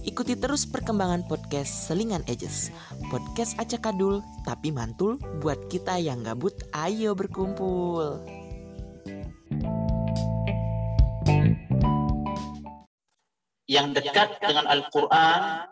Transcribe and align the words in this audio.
Ikuti 0.00 0.32
terus 0.32 0.64
perkembangan 0.64 1.28
podcast 1.28 1.92
Selingan 1.92 2.24
Edges. 2.24 2.72
Podcast 3.12 3.52
acak 3.60 3.84
kadul 3.84 4.24
tapi 4.48 4.72
mantul 4.72 5.20
buat 5.44 5.68
kita 5.68 6.00
yang 6.00 6.24
gabut 6.24 6.56
ayo 6.72 7.12
berkumpul. 7.12 8.24
Yang 13.68 13.86
dekat 14.00 14.40
dengan 14.40 14.64
Al-Quran 14.72 15.68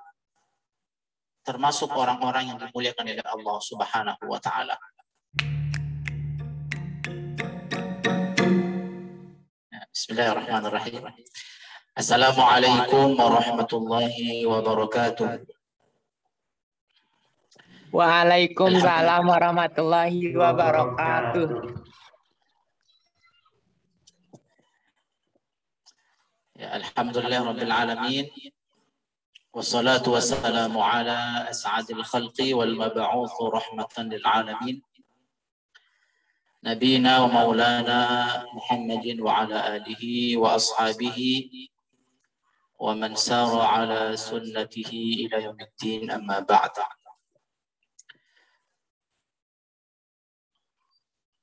termasuk 1.49 1.89
orang-orang 1.97 2.53
yang 2.53 2.61
dimuliakan 2.61 3.09
oleh 3.09 3.25
Allah 3.25 3.57
Subhanahu 3.65 4.23
wa 4.29 4.37
taala. 4.45 4.77
Bismillahirrahmanirrahim. 9.89 11.17
Assalamualaikum 11.99 13.19
warahmatullahi 13.19 14.47
wabarakatuh. 14.47 15.43
Waalaikumsalam 17.91 19.27
warahmatullahi 19.27 20.30
wabarakatuh. 20.30 21.74
Ya, 26.55 26.79
Alhamdulillah 26.79 27.51
Rabbil 27.51 27.74
Alamin. 27.74 28.30
Wassalatu 29.51 30.15
wassalamu 30.15 30.79
ala 30.79 31.51
as'adil 31.51 32.07
khalqi 32.07 32.55
wal 32.55 32.79
mab'uth 32.79 33.35
rahmatan 33.43 34.07
lil 34.07 34.23
alamin. 34.23 34.79
نبينا 36.59 37.23
ومولانا 37.23 38.01
محمد 38.51 39.07
وعلى 39.23 39.57
آله 39.79 40.02
وأصحابه 40.43 41.19
ومن 42.84 43.16
سار 43.16 43.62
على 43.62 44.18
سنته 44.18 44.91
إلى 45.23 45.44
يوم 45.44 45.59
الدين 45.62 46.12
أما 46.12 46.40
بعد 46.40 46.76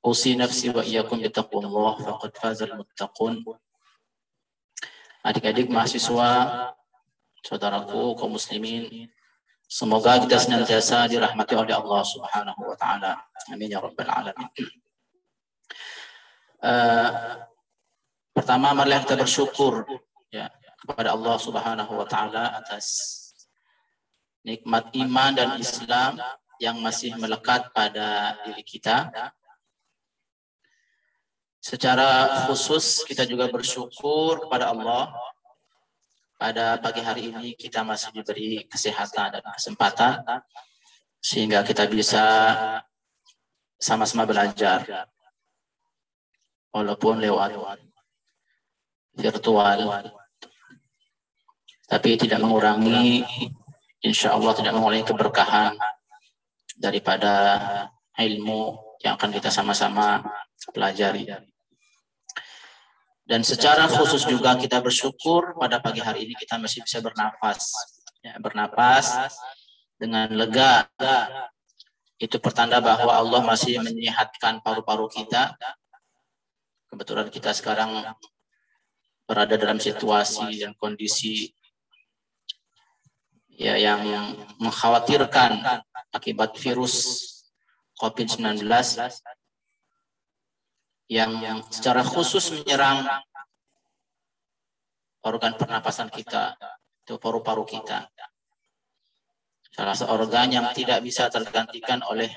أوصي 0.05 0.35
نفسي 0.35 0.69
وإياكم 0.69 1.21
بتقوى 1.21 1.65
الله 1.65 1.93
فقد 2.05 2.37
فاز 2.37 2.63
المتقون 2.63 3.45
Adik-adik 5.21 5.69
mahasiswa, 5.69 6.73
saudaraku 7.45 8.17
kaum 8.17 8.41
muslimin, 8.41 9.05
semoga 9.69 10.17
kita 10.17 10.41
senantiasa 10.41 11.05
dirahmati 11.05 11.53
oleh 11.53 11.77
Allah 11.77 12.01
Subhanahu 12.01 12.61
wa 12.65 12.73
taala. 12.73 13.21
Amin 13.53 13.69
ya 13.69 13.85
rabbal 13.85 14.09
alamin. 14.09 14.49
Uh, 16.57 17.37
pertama 18.33 18.73
marilah 18.73 19.05
kita 19.05 19.13
bersyukur 19.13 19.85
ya 20.33 20.49
kepada 20.86 21.18
Allah 21.18 21.34
Subhanahu 21.34 21.92
wa 21.98 22.06
taala 22.06 22.62
atas 22.62 22.86
nikmat 24.46 24.94
iman 24.94 25.34
dan 25.34 25.58
Islam 25.58 26.22
yang 26.62 26.78
masih 26.78 27.18
melekat 27.18 27.74
pada 27.74 28.38
diri 28.46 28.62
kita. 28.62 29.10
Secara 31.58 32.46
khusus 32.46 33.02
kita 33.02 33.26
juga 33.26 33.50
bersyukur 33.50 34.46
kepada 34.46 34.70
Allah. 34.70 35.10
Pada 36.38 36.78
pagi 36.78 37.02
hari 37.02 37.34
ini 37.34 37.58
kita 37.58 37.82
masih 37.82 38.14
diberi 38.14 38.62
kesehatan 38.70 39.40
dan 39.40 39.44
kesempatan 39.56 40.22
sehingga 41.18 41.66
kita 41.66 41.90
bisa 41.90 42.24
sama-sama 43.82 44.22
belajar. 44.22 45.10
Walaupun 46.70 47.18
lewat 47.24 47.56
virtual 49.16 49.80
tapi 51.86 52.18
tidak 52.18 52.42
mengurangi 52.42 53.22
insya 54.02 54.34
Allah 54.34 54.52
tidak 54.54 54.74
mengurangi 54.74 55.06
keberkahan 55.06 55.74
daripada 56.76 57.34
ilmu 58.18 58.78
yang 59.00 59.14
akan 59.16 59.30
kita 59.32 59.48
sama-sama 59.48 60.22
pelajari. 60.74 61.30
Dan 63.26 63.42
secara 63.42 63.90
khusus 63.90 64.22
juga 64.22 64.54
kita 64.54 64.78
bersyukur 64.78 65.58
pada 65.58 65.82
pagi 65.82 65.98
hari 65.98 66.30
ini 66.30 66.34
kita 66.38 66.62
masih 66.62 66.86
bisa 66.86 67.02
bernafas. 67.02 67.74
Ya, 68.22 68.38
bernapas 68.38 69.34
dengan 69.98 70.30
lega. 70.30 70.86
Itu 72.16 72.40
pertanda 72.40 72.80
bahwa 72.80 73.12
Allah 73.12 73.42
masih 73.44 73.82
menyehatkan 73.82 74.62
paru-paru 74.62 75.10
kita. 75.10 75.58
Kebetulan 76.86 77.28
kita 77.28 77.50
sekarang 77.50 78.14
berada 79.26 79.58
dalam 79.58 79.82
situasi 79.82 80.62
dan 80.62 80.72
kondisi 80.78 81.50
ya 83.56 83.80
yang 83.80 84.36
mengkhawatirkan 84.60 85.64
akibat 86.12 86.60
virus 86.60 87.24
COVID-19 87.96 88.68
yang, 91.08 91.64
secara 91.72 92.04
khusus 92.04 92.52
menyerang 92.52 93.08
organ 95.24 95.56
pernapasan 95.56 96.12
kita, 96.12 96.54
itu 97.02 97.16
paru-paru 97.16 97.64
kita. 97.64 98.04
Salah 99.72 99.96
satu 99.96 100.12
organ 100.12 100.52
yang 100.52 100.66
tidak 100.76 101.00
bisa 101.00 101.32
tergantikan 101.32 102.04
oleh 102.04 102.28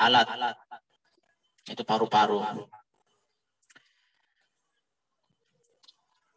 alat, 0.00 0.28
itu 1.64 1.82
paru-paru. 1.86 2.44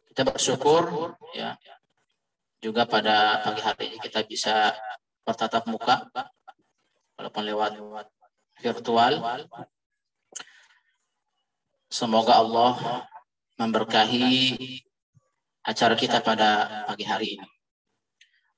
Kita 0.08 0.22
bersyukur 0.22 1.14
ya 1.34 1.58
juga 2.64 2.88
pada 2.88 3.44
pagi 3.44 3.60
hari 3.60 3.84
ini 3.92 3.98
kita 4.00 4.24
bisa 4.24 4.72
bertatap 5.20 5.68
muka 5.68 6.08
walaupun 7.20 7.44
lewat 7.44 7.76
virtual. 8.64 9.20
Semoga 11.92 12.40
Allah 12.40 13.04
memberkahi 13.60 14.56
acara 15.60 15.92
kita 15.92 16.24
pada 16.24 16.48
pagi 16.88 17.04
hari 17.04 17.36
ini. 17.36 17.48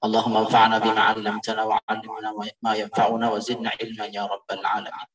Allahumma 0.06 0.47
anfa'na 0.47 0.78
bima 0.78 1.11
'allamtana 1.11 1.66
wa 1.66 1.75
'allimna 1.91 2.31
ma 2.62 2.72
yanfa'una 2.78 3.27
wa 3.27 3.43
zidna 3.43 3.75
ilman 3.75 4.15
ya 4.15 4.22
rabbal 4.31 4.62
alamin. 4.62 5.11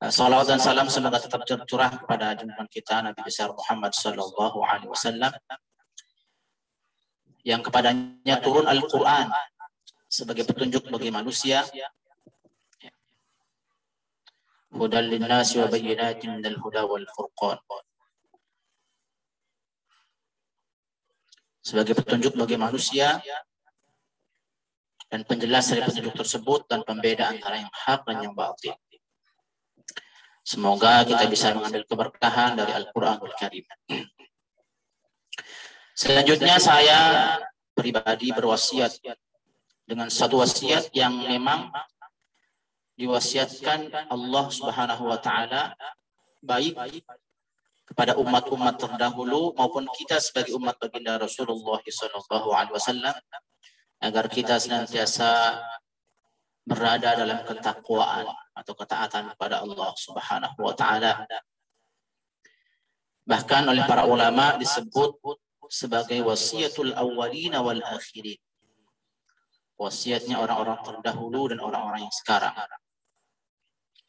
Salawat 0.00 0.48
dan 0.48 0.60
salam 0.60 0.88
semoga 0.88 1.20
tetap 1.20 1.44
tercurah 1.44 1.92
kepada 1.92 2.36
junjungan 2.36 2.68
kita 2.68 3.04
Nabi 3.04 3.20
besar 3.24 3.52
Muhammad 3.52 3.92
Sallallahu 3.96 4.60
Alaihi 4.60 4.92
Wasallam 4.92 5.32
yang 7.44 7.60
kepadanya 7.60 8.40
turun 8.40 8.64
Al-Quran 8.64 9.28
sebagai 10.08 10.48
petunjuk 10.48 10.88
bagi 10.88 11.12
manusia 11.12 11.62
hudal 14.74 15.06
linnasi 15.06 15.62
wa 15.62 15.68
minal 15.70 16.56
huda 16.58 16.82
furqan 17.14 17.58
sebagai 21.64 21.94
petunjuk 21.96 22.36
bagi 22.36 22.56
manusia 22.60 23.20
dan 25.08 25.22
penjelas 25.24 25.70
dari 25.70 25.80
petunjuk 25.86 26.14
tersebut 26.16 26.66
dan 26.66 26.82
pembeda 26.82 27.30
antara 27.30 27.62
yang 27.62 27.70
hak 27.70 28.02
dan 28.04 28.18
yang 28.20 28.34
batil. 28.34 28.74
Semoga 30.44 31.06
kita 31.08 31.24
bisa 31.30 31.56
mengambil 31.56 31.88
keberkahan 31.88 32.52
dari 32.52 32.74
Al-Quranul 32.76 33.32
Karim. 33.38 33.64
Selanjutnya 35.94 36.58
saya 36.58 37.00
pribadi 37.70 38.34
berwasiat 38.34 38.98
dengan 39.86 40.10
satu 40.10 40.42
wasiat 40.42 40.90
yang 40.90 41.14
memang 41.14 41.70
diwasiatkan 42.98 44.10
Allah 44.10 44.44
Subhanahu 44.50 45.06
wa 45.06 45.22
taala 45.22 45.70
baik 46.42 46.74
kepada 47.86 48.18
umat-umat 48.18 48.74
terdahulu 48.74 49.54
maupun 49.54 49.86
kita 49.94 50.18
sebagai 50.18 50.58
umat 50.58 50.74
baginda 50.82 51.14
Rasulullah 51.14 51.78
sallallahu 51.78 52.48
alaihi 52.50 52.74
wasallam 52.74 53.14
agar 54.02 54.26
kita 54.26 54.58
senantiasa 54.58 55.62
berada 56.66 57.14
dalam 57.14 57.46
ketakwaan 57.46 58.26
atau 58.50 58.74
ketaatan 58.74 59.30
kepada 59.38 59.62
Allah 59.62 59.94
Subhanahu 59.94 60.58
wa 60.58 60.74
taala. 60.74 61.22
Bahkan 63.30 63.62
oleh 63.70 63.86
para 63.86 64.10
ulama 64.10 64.58
disebut 64.58 65.22
sebagai 65.68 66.20
wasiatul 66.24 66.92
awwalina 66.96 67.60
wal 67.60 67.80
akhirin. 67.80 68.40
Wasiatnya 69.74 70.38
orang-orang 70.38 70.78
terdahulu 70.86 71.50
dan 71.50 71.58
orang-orang 71.58 72.06
yang 72.06 72.14
sekarang. 72.14 72.54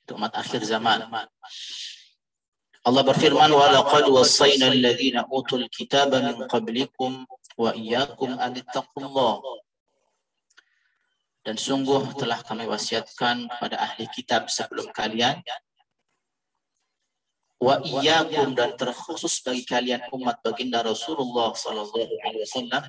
Itu 0.06 0.14
umat 0.16 0.38
akhir 0.38 0.62
zaman. 0.62 1.10
Allah 2.86 3.02
berfirman 3.02 3.50
wassayna 3.50 4.70
alladhina 4.70 5.26
utul 5.34 5.66
kitaba 5.74 6.22
min 6.22 6.46
qablikum 6.46 7.26
wa 7.58 7.74
iyyakum 7.74 8.38
an 8.38 8.54
taqullaha 8.70 9.66
dan 11.46 11.62
sungguh 11.62 12.18
telah 12.18 12.42
kami 12.42 12.66
wasiatkan 12.66 13.46
pada 13.62 13.78
ahli 13.78 14.10
kitab 14.10 14.50
sebelum 14.50 14.90
kalian 14.94 15.42
wa 17.66 17.82
iyyakum 17.82 18.54
dan 18.54 18.78
terkhusus 18.78 19.42
bagi 19.42 19.66
kalian 19.66 20.06
umat 20.14 20.38
baginda 20.46 20.86
Rasulullah 20.86 21.50
sallallahu 21.58 22.14
alaihi 22.22 22.46
wasallam 22.46 22.86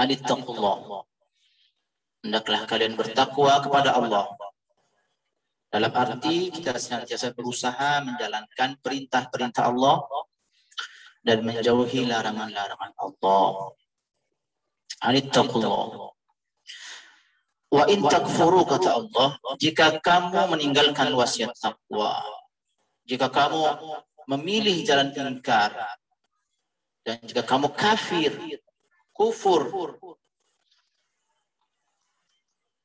Anittaqullah. 0.00 1.04
Hendaklah 2.24 2.60
kalian 2.64 2.96
bertakwa 2.96 3.60
kepada 3.60 4.00
Allah. 4.00 4.32
Dalam 5.68 5.92
arti 5.92 6.48
kita 6.48 6.72
senantiasa 6.74 7.36
berusaha 7.36 8.00
menjalankan 8.02 8.80
perintah-perintah 8.80 9.68
Allah 9.68 10.00
dan 11.20 11.44
menjauhi 11.44 12.08
larangan-larangan 12.08 12.92
Allah. 12.96 13.76
Anittaqullah. 15.04 16.16
Wa 17.70 17.84
in 17.86 18.02
takfuru 18.02 18.66
kata 18.66 18.90
Allah, 18.98 19.38
jika 19.62 20.02
kamu 20.02 20.50
meninggalkan 20.50 21.12
wasiat 21.14 21.54
takwa, 21.54 22.18
jika 23.10 23.26
kamu 23.26 23.58
memilih 24.30 24.86
jalan 24.86 25.10
ingkar, 25.10 25.74
dan 27.02 27.18
jika 27.26 27.42
kamu 27.42 27.74
kafir, 27.74 28.30
kufur, 29.10 29.66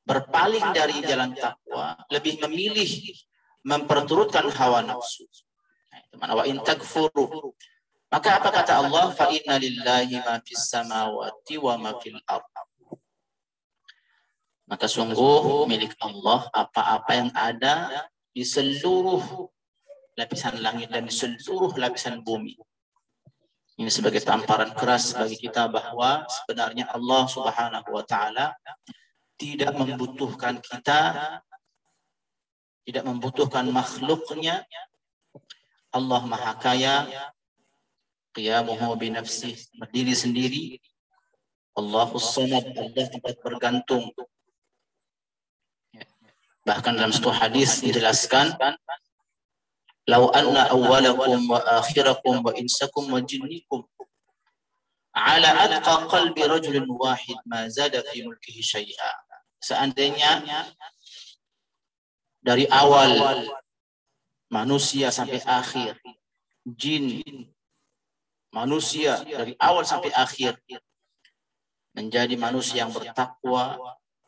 berpaling 0.01 0.65
dari 0.73 0.97
jalan 1.05 1.37
takwa, 1.37 1.93
lebih 2.09 2.41
memilih 2.41 2.89
memperturutkan 3.61 4.49
hawa 4.49 4.81
nafsu. 4.81 5.29
Nah, 5.93 6.01
mana 6.17 6.33
wa 6.41 6.43
in 6.49 6.57
takfuru. 6.61 7.53
Maka 8.09 8.41
apa 8.41 8.49
kata 8.49 8.85
Allah? 8.85 9.13
Fa 9.13 9.29
inna 9.29 9.61
lillahi 9.61 10.21
ma 10.21 10.41
fis 10.41 10.69
samawati 10.69 11.57
wa 11.61 11.73
ma 11.77 11.91
fil 12.01 12.17
ardh. 12.25 12.97
Maka 14.65 14.89
sungguh 14.89 15.69
milik 15.69 15.93
Allah 16.01 16.49
apa-apa 16.49 17.11
yang 17.13 17.29
ada 17.37 18.09
di 18.33 18.41
seluruh 18.41 19.53
lapisan 20.15 20.59
langit 20.63 20.91
dan 20.91 21.07
seluruh 21.07 21.75
lapisan 21.75 22.23
bumi. 22.23 22.55
Ini 23.75 23.91
sebagai 23.91 24.23
tamparan 24.23 24.71
keras 24.71 25.11
bagi 25.11 25.35
kita 25.35 25.67
bahwa 25.67 26.23
sebenarnya 26.31 26.87
Allah 26.95 27.27
Subhanahu 27.27 27.89
wa 27.91 28.03
taala 28.07 28.55
tidak 29.35 29.75
membutuhkan 29.75 30.63
kita 30.63 30.99
tidak 32.85 33.03
membutuhkan 33.03 33.65
makhluknya. 33.73 34.63
Allah 35.89 36.21
Maha 36.23 36.53
Kaya 36.61 36.95
qiyamuhu 38.37 38.93
bi 38.95 39.09
nafsih 39.09 39.57
berdiri 39.81 40.13
sendiri. 40.13 40.65
Allahus 41.75 42.31
Samad 42.31 42.71
Allah 42.71 43.05
tempat 43.11 43.35
bergantung. 43.43 44.13
Bahkan 46.63 46.93
dalam 46.97 47.11
satu 47.11 47.29
hadis 47.35 47.83
dijelaskan, 47.83 48.55
"Lau 50.05 50.29
anna 50.29 50.69
awwalakum 50.69 51.49
wa 51.49 51.59
akhirakum 51.81 52.45
wa 52.45 52.53
insakum 52.53 53.09
wa 53.09 53.17
jinnikum 53.25 53.81
ala 55.15 55.49
atqa 55.65 56.05
qalbi 56.05 56.45
rajulin 56.45 56.85
wahid 56.85 57.39
ma 57.49 57.65
zada 57.69 58.05
fi 58.05 58.21
mulkihi 58.21 58.61
syai'a." 58.61 59.11
Seandainya 59.57 60.45
dari 62.45 62.69
awal 62.69 63.49
manusia 64.53 65.09
sampai 65.09 65.41
akhir, 65.41 65.97
jin, 66.69 67.25
manusia 68.53 69.25
dari 69.25 69.57
awal 69.57 69.81
sampai 69.81 70.13
akhir 70.13 70.53
menjadi 71.97 72.37
manusia 72.37 72.85
yang 72.85 72.93
bertakwa, 72.93 73.73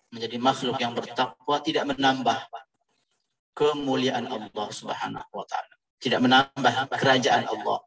menjadi 0.10 0.38
makhluk 0.42 0.78
yang 0.82 0.98
bertakwa 0.98 1.62
tidak 1.62 1.86
menambah 1.86 2.40
kemuliaan 3.58 4.30
Allah 4.30 4.68
Subhanahu 4.70 5.32
wa 5.34 5.46
taala. 5.50 5.74
Tidak 5.98 6.22
menambah 6.22 6.94
kerajaan 6.94 7.50
Allah. 7.50 7.82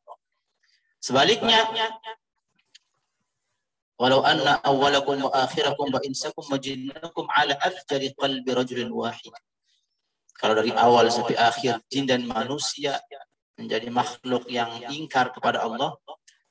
Sebaliknya 0.98 1.62
walau 3.94 4.26
anna 4.26 4.58
awwalakum 4.66 5.22
wa 5.22 5.30
akhirakum 5.46 5.94
wa 5.94 6.02
insakum 6.02 6.42
wa 6.42 6.58
jinnakum 6.58 7.30
ala 7.30 7.54
afjari 7.62 8.10
qalbi 8.18 8.50
rajulin 8.50 8.90
wahid. 8.90 9.30
Kalau 10.34 10.58
dari 10.58 10.74
awal 10.74 11.06
sampai 11.12 11.38
akhir 11.38 11.84
jin 11.86 12.08
dan 12.08 12.26
manusia 12.26 12.98
menjadi 13.60 13.92
makhluk 13.92 14.48
yang 14.48 14.72
ingkar 14.88 15.30
kepada 15.36 15.62
Allah, 15.62 15.94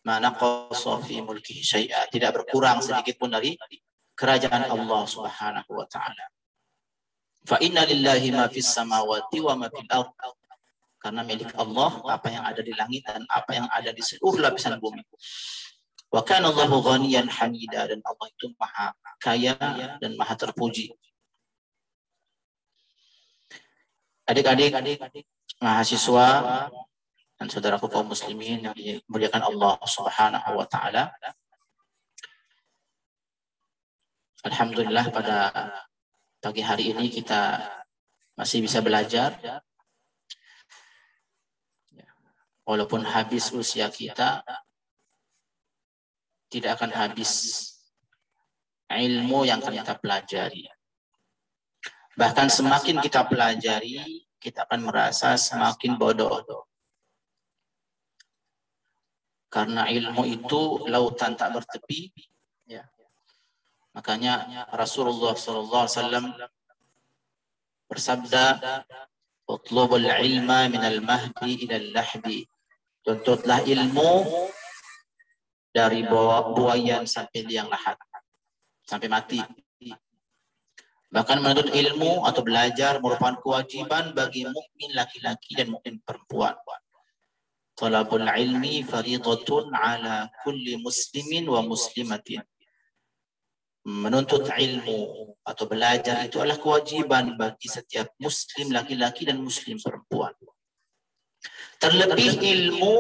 mana 0.06 0.30
qasa 0.32 1.02
fi 1.04 1.20
mulkihi 1.26 1.66
syai'a, 1.66 2.06
tidak 2.14 2.38
berkurang 2.38 2.80
sedikit 2.86 3.18
pun 3.18 3.34
dari 3.34 3.58
kerajaan 4.14 4.70
Allah 4.70 5.02
Subhanahu 5.10 5.72
wa 5.74 5.90
taala. 5.90 6.26
Fa 7.50 7.58
inna 7.66 7.82
lillahi 7.82 8.30
ma 8.30 8.46
fis 8.46 8.70
samawati 8.70 9.42
wa 9.42 9.58
ma 9.58 9.68
fil 9.74 9.90
ard. 9.90 10.14
Karena 11.02 11.26
milik 11.26 11.56
Allah 11.58 11.98
apa 12.06 12.28
yang 12.30 12.44
ada 12.46 12.62
di 12.62 12.76
langit 12.78 13.08
dan 13.10 13.26
apa 13.26 13.58
yang 13.58 13.66
ada 13.74 13.90
di 13.90 14.04
seluruh 14.06 14.38
lapisan 14.38 14.78
bumi. 14.78 15.02
Wa 16.14 16.22
kana 16.22 16.54
Allahu 16.54 16.86
ghaniyan 16.86 17.26
hamida 17.26 17.90
dan 17.90 18.06
Allah 18.06 18.28
itu 18.30 18.54
maha 18.62 18.94
kaya 19.18 19.58
dan 19.98 20.14
maha 20.14 20.38
terpuji. 20.38 20.94
Adik-adik, 24.30 25.02
mahasiswa 25.58 26.28
dan 27.40 27.48
saudaraku 27.50 27.90
kaum 27.90 28.14
muslimin 28.14 28.62
yang 28.62 28.76
dimuliakan 28.78 29.42
Allah 29.42 29.82
Subhanahu 29.90 30.50
wa 30.54 30.68
taala. 30.70 31.10
Alhamdulillah 34.46 35.10
pada 35.10 35.36
pagi 36.40 36.64
hari 36.64 36.96
ini 36.96 37.12
kita 37.12 37.60
masih 38.40 38.64
bisa 38.64 38.80
belajar. 38.80 39.36
Walaupun 42.64 43.04
habis 43.04 43.52
usia 43.52 43.92
kita, 43.92 44.46
tidak 46.48 46.80
akan 46.80 46.92
habis 46.96 47.32
ilmu 48.90 49.46
yang 49.46 49.60
akan 49.60 49.84
kita 49.84 49.94
pelajari. 50.00 50.66
Bahkan 52.16 52.48
semakin 52.48 53.02
kita 53.04 53.26
pelajari, 53.26 54.26
kita 54.40 54.70
akan 54.70 54.86
merasa 54.86 55.36
semakin 55.36 55.98
bodoh. 55.98 56.68
Karena 59.50 59.90
ilmu 59.90 60.30
itu 60.30 60.86
lautan 60.86 61.34
tak 61.34 61.58
bertepi, 61.58 62.14
Makanya 63.94 64.66
Rasulullah 64.70 65.34
sallallahu 65.34 65.84
alaihi 65.86 65.98
wasallam 65.98 66.26
bersabda, 67.90 68.46
"Utlubul 69.50 70.06
ilma 70.06 70.70
minal 70.70 71.02
mahdi 71.02 71.66
ilal 71.66 71.90
lahdi." 71.90 72.46
Tuntutlah 73.02 73.66
ilmu 73.66 74.30
dari 75.74 76.06
buayan 76.06 77.10
sampai 77.10 77.48
liang 77.48 77.72
lahat. 77.72 77.98
Sampai 78.86 79.10
mati. 79.10 79.42
Bahkan 81.10 81.42
menuntut 81.42 81.74
ilmu 81.74 82.30
atau 82.30 82.46
belajar 82.46 83.02
merupakan 83.02 83.42
kewajiban 83.42 84.14
bagi 84.14 84.46
mukmin 84.46 84.94
laki-laki 84.94 85.58
dan 85.58 85.74
mukmin 85.74 85.98
perempuan. 86.06 86.54
Talabul 87.74 88.30
ilmi 88.30 88.86
faridatun 88.86 89.74
ala 89.74 90.30
kulli 90.46 90.78
muslimin 90.78 91.50
wa 91.50 91.66
muslimatin 91.66 92.46
menuntut 93.90 94.46
ilmu 94.46 95.34
atau 95.42 95.66
belajar 95.66 96.22
itu 96.22 96.38
adalah 96.38 96.62
kewajiban 96.62 97.34
bagi 97.34 97.66
setiap 97.66 98.14
muslim 98.22 98.70
laki-laki 98.70 99.26
dan 99.26 99.42
muslim 99.42 99.82
perempuan. 99.82 100.38
Terlebih 101.82 102.38
ilmu 102.38 102.98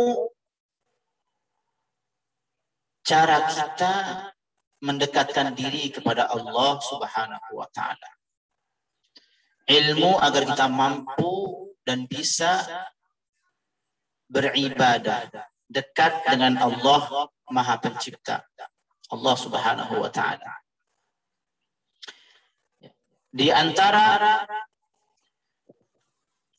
cara 3.05 3.46
kita 3.46 3.93
mendekatkan 4.81 5.53
diri 5.53 5.93
kepada 5.93 6.31
Allah 6.31 6.79
Subhanahu 6.81 7.50
wa 7.53 7.67
taala. 7.69 8.10
Ilmu 9.69 10.17
agar 10.17 10.50
kita 10.50 10.65
mampu 10.72 11.69
dan 11.86 12.10
bisa 12.10 12.65
beribadah 14.25 15.29
dekat 15.69 16.25
dengan 16.25 16.58
Allah 16.58 17.29
Maha 17.51 17.77
Pencipta. 17.77 18.41
Allah 19.10 19.36
Subhanahu 19.38 20.01
wa 20.01 20.10
taala. 20.10 20.59
Di 23.30 23.54
antara 23.54 24.42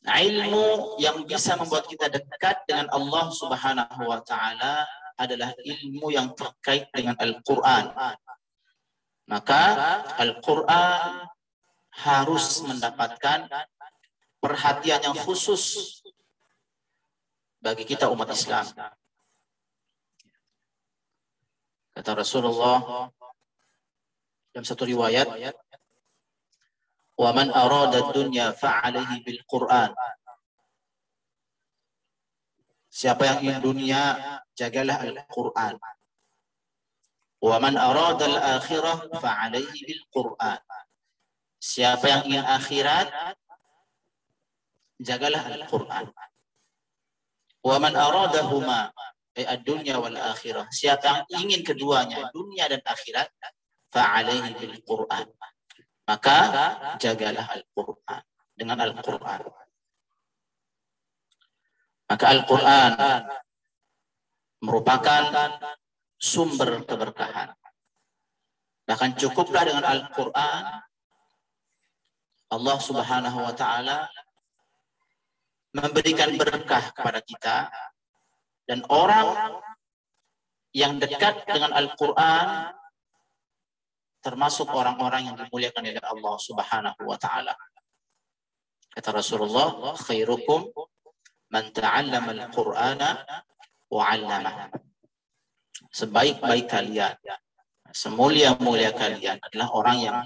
ilmu 0.06 0.96
yang 1.02 1.26
bisa 1.26 1.58
membuat 1.58 1.90
kita 1.90 2.06
dekat 2.08 2.62
dengan 2.64 2.86
Allah 2.94 3.26
Subhanahu 3.34 4.02
wa 4.06 4.22
taala 4.22 4.86
adalah 5.20 5.52
ilmu 5.60 6.08
yang 6.14 6.32
terkait 6.32 6.88
dengan 6.94 7.18
Al-Qur'an. 7.20 7.92
Maka 9.28 9.62
Al-Qur'an 10.16 11.28
harus 11.90 12.64
mendapatkan 12.64 13.50
perhatian 14.40 15.04
yang 15.04 15.16
khusus 15.20 16.00
bagi 17.60 17.84
kita 17.84 18.08
umat 18.08 18.32
Islam. 18.32 18.64
Kata 21.92 22.10
Rasulullah 22.16 23.10
dalam 24.56 24.64
satu 24.64 24.88
riwayat, 24.88 25.28
wa 27.20 27.30
man 27.36 27.52
arada 27.52 28.00
dunya 28.16 28.56
fa'alaihi 28.56 29.20
bil 29.20 29.44
Qur'an. 29.44 29.92
Siapa 32.88 33.22
yang 33.28 33.38
ingin 33.44 33.60
dunia, 33.60 34.02
jagalah 34.56 35.04
Al-Quran. 35.04 35.76
Wa 37.44 37.56
man 37.60 37.76
arada 37.76 38.24
al-akhirah 38.24 39.12
fa'alaihi 39.20 39.78
bil 39.84 40.04
Qur'an. 40.08 40.64
Siapa 41.60 42.08
yang 42.08 42.22
ingin 42.24 42.44
akhirat, 42.48 43.36
jagalah 44.96 45.44
Al-Qur'an. 45.44 46.08
Wa 47.60 47.76
man 47.76 47.92
aradahuma 47.92 48.88
ay 49.36 49.44
ad-dunya 49.44 50.00
wal 50.00 50.16
akhirah. 50.16 50.64
Siapa 50.72 51.04
yang 51.04 51.24
ingin 51.44 51.60
keduanya, 51.60 52.32
dunia 52.32 52.64
dan 52.72 52.80
akhirat, 52.80 53.28
fa'alaihi 53.92 54.56
bil 54.56 54.80
Qur'an. 54.88 55.28
Maka 56.10 56.38
jagalah 56.98 57.46
Al-Qur'an 57.54 58.22
dengan 58.58 58.82
Al-Qur'an. 58.82 59.46
Maka 62.10 62.24
Al-Quran 62.34 62.92
merupakan 64.66 65.22
sumber 66.18 66.82
keberkahan. 66.82 67.54
Bahkan 68.90 69.14
cukuplah 69.22 69.62
dengan 69.62 69.86
Al-Quran, 69.86 70.82
Allah 72.50 72.78
subhanahu 72.82 73.38
wa 73.46 73.54
ta'ala 73.54 74.10
memberikan 75.70 76.34
berkah 76.34 76.90
kepada 76.90 77.22
kita 77.22 77.70
dan 78.66 78.82
orang 78.90 79.62
yang 80.74 80.98
dekat 80.98 81.46
dengan 81.46 81.70
Al-Quran 81.70 82.74
termasuk 84.20 84.68
orang-orang 84.68 85.32
yang 85.32 85.36
dimuliakan 85.36 85.84
oleh 85.84 86.04
Allah 86.04 86.34
subhanahu 86.36 87.00
wa 87.08 87.16
ta'ala. 87.16 87.56
Kata 88.92 89.16
Rasulullah, 89.16 89.96
khairukum 89.96 90.68
man 91.50 91.72
ta'allama 91.72 92.30
al-Qur'ana 92.36 93.24
wa 93.90 94.02
'allama. 94.04 94.68
Sebaik-baik 95.90 96.70
kalian, 96.70 97.16
semulia-mulia 97.90 98.92
kalian 98.94 99.40
adalah 99.40 99.68
orang 99.72 99.98
yang 99.98 100.18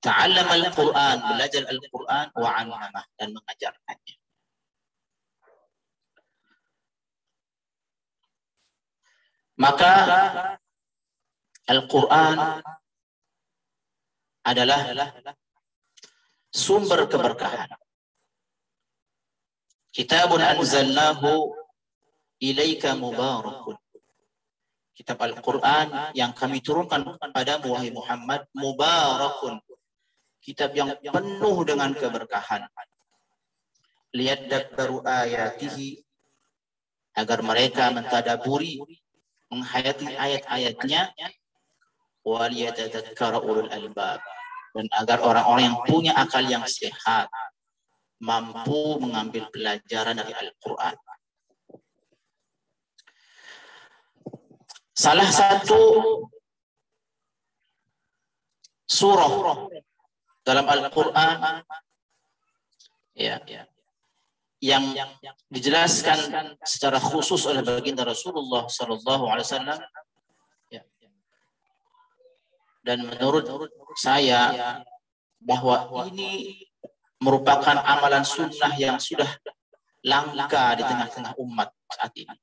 ta'allama 0.00 0.52
al-Qur'an, 0.56 1.16
belajar 1.36 1.62
Al-Qur'an 1.68 2.26
wa 2.34 2.64
dan 3.20 3.28
mengajarkannya. 3.30 4.16
Maka 9.56 9.92
Al-Quran 11.66 12.62
adalah 14.46 14.94
sumber 16.54 17.10
keberkahan. 17.10 17.66
Kitabun 19.90 20.38
anzalnahu 20.38 21.50
ilaika 22.38 22.94
mubarakun. 22.94 23.74
Kitab 24.96 25.20
Al-Quran 25.20 26.16
yang 26.16 26.32
kami 26.32 26.64
turunkan 26.64 27.18
kepada 27.18 27.60
wahai 27.66 27.90
Muhammad 27.90 28.46
mubarakun. 28.54 29.58
Kitab 30.40 30.72
yang 30.78 30.94
penuh 31.00 31.56
dengan 31.66 31.90
keberkahan. 31.90 32.70
Lihat 34.14 34.48
baru 34.72 35.02
ayatihi 35.02 36.00
agar 37.18 37.42
mereka 37.42 37.90
mentadaburi 37.90 38.80
menghayati 39.50 40.16
ayat-ayatnya 40.16 41.12
wal 42.24 42.52
yatadzakkara 42.52 43.40
ulul 43.40 43.68
albab 43.72 44.20
dan 44.76 44.86
agar 44.92 45.24
orang-orang 45.24 45.72
yang 45.72 45.78
punya 45.88 46.12
akal 46.12 46.44
yang 46.44 46.60
sehat 46.68 47.32
mampu 48.20 49.00
mengambil 49.00 49.48
pelajaran 49.48 50.20
dari 50.20 50.36
Al-Quran. 50.36 50.94
Salah 54.92 55.28
satu 55.28 55.80
surah 58.88 59.68
dalam 60.44 60.64
Al-Quran 60.68 61.64
ya, 63.16 63.40
yang 64.60 64.84
dijelaskan 65.52 66.56
secara 66.64 66.96
khusus 66.96 67.44
oleh 67.44 67.60
baginda 67.60 68.04
Rasulullah 68.08 68.64
Sallallahu 68.68 69.24
Alaihi 69.28 69.44
Wasallam 69.44 69.78
ya. 70.72 70.82
dan 72.80 73.04
menurut 73.04 73.44
saya 73.96 74.84
bahwa 75.40 76.06
ini 76.12 76.62
merupakan 77.18 77.80
amalan 77.80 78.22
sunnah 78.22 78.76
yang 78.76 79.00
sudah 79.00 79.28
langka 80.04 80.76
di 80.76 80.84
tengah-tengah 80.84 81.32
umat 81.40 81.72
saat 81.96 82.12
ini. 82.14 82.36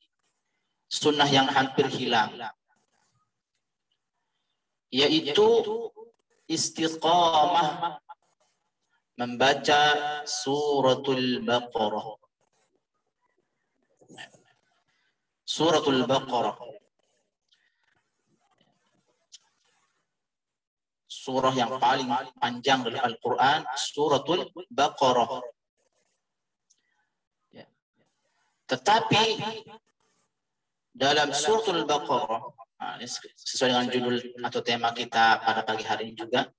Sunnah 0.89 1.29
yang 1.29 1.45
hampir 1.49 1.85
hilang. 1.89 2.33
Yaitu 4.93 5.49
istiqamah 6.49 7.97
membaca 9.17 9.81
suratul 10.25 11.41
Baqarah. 11.45 12.17
Suratul 15.45 16.05
Baqarah. 16.09 16.57
Surah 21.23 21.55
yang 21.55 21.79
paling 21.79 22.11
panjang 22.35 22.83
dari 22.83 22.99
Al-Quran, 22.99 23.63
suratul 23.79 24.51
Baqarah. 24.67 25.39
Ya. 27.55 27.63
Tetapi 28.67 29.39
dalam 30.91 31.31
suratul 31.31 31.87
Baqarah, 31.87 32.43
nah, 32.75 32.99
sesuai 33.39 33.71
dengan 33.71 33.87
judul 33.87 34.15
atau 34.43 34.59
tema 34.59 34.91
kita 34.91 35.39
pada 35.39 35.63
pagi 35.63 35.87
hari 35.87 36.11
ini 36.11 36.19
juga, 36.19 36.51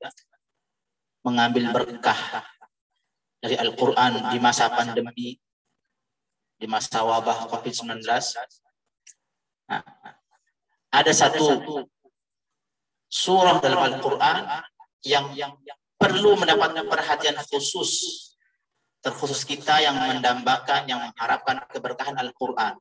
mengambil 1.21 1.69
berkah 1.69 2.49
dari 3.45 3.61
Al-Quran 3.61 4.33
di 4.33 4.39
masa 4.41 4.73
pandemi, 4.73 5.37
di 6.57 6.65
masa 6.65 7.05
wabah 7.05 7.53
COVID-19. 7.53 8.01
Nah, 9.69 9.85
ada 10.89 11.13
satu 11.13 11.85
surah 13.15 13.63
dalam 13.63 13.95
Al-Quran 13.95 14.43
yang 15.07 15.31
perlu 15.95 16.35
mendapatkan 16.35 16.83
perhatian 16.91 17.39
khusus 17.47 18.35
terkhusus 18.99 19.45
kita 19.47 19.85
yang 19.85 19.95
mendambakan, 19.95 20.89
yang 20.89 20.99
mengharapkan 20.99 21.63
keberkahan 21.71 22.17
Al-Quran. 22.19 22.75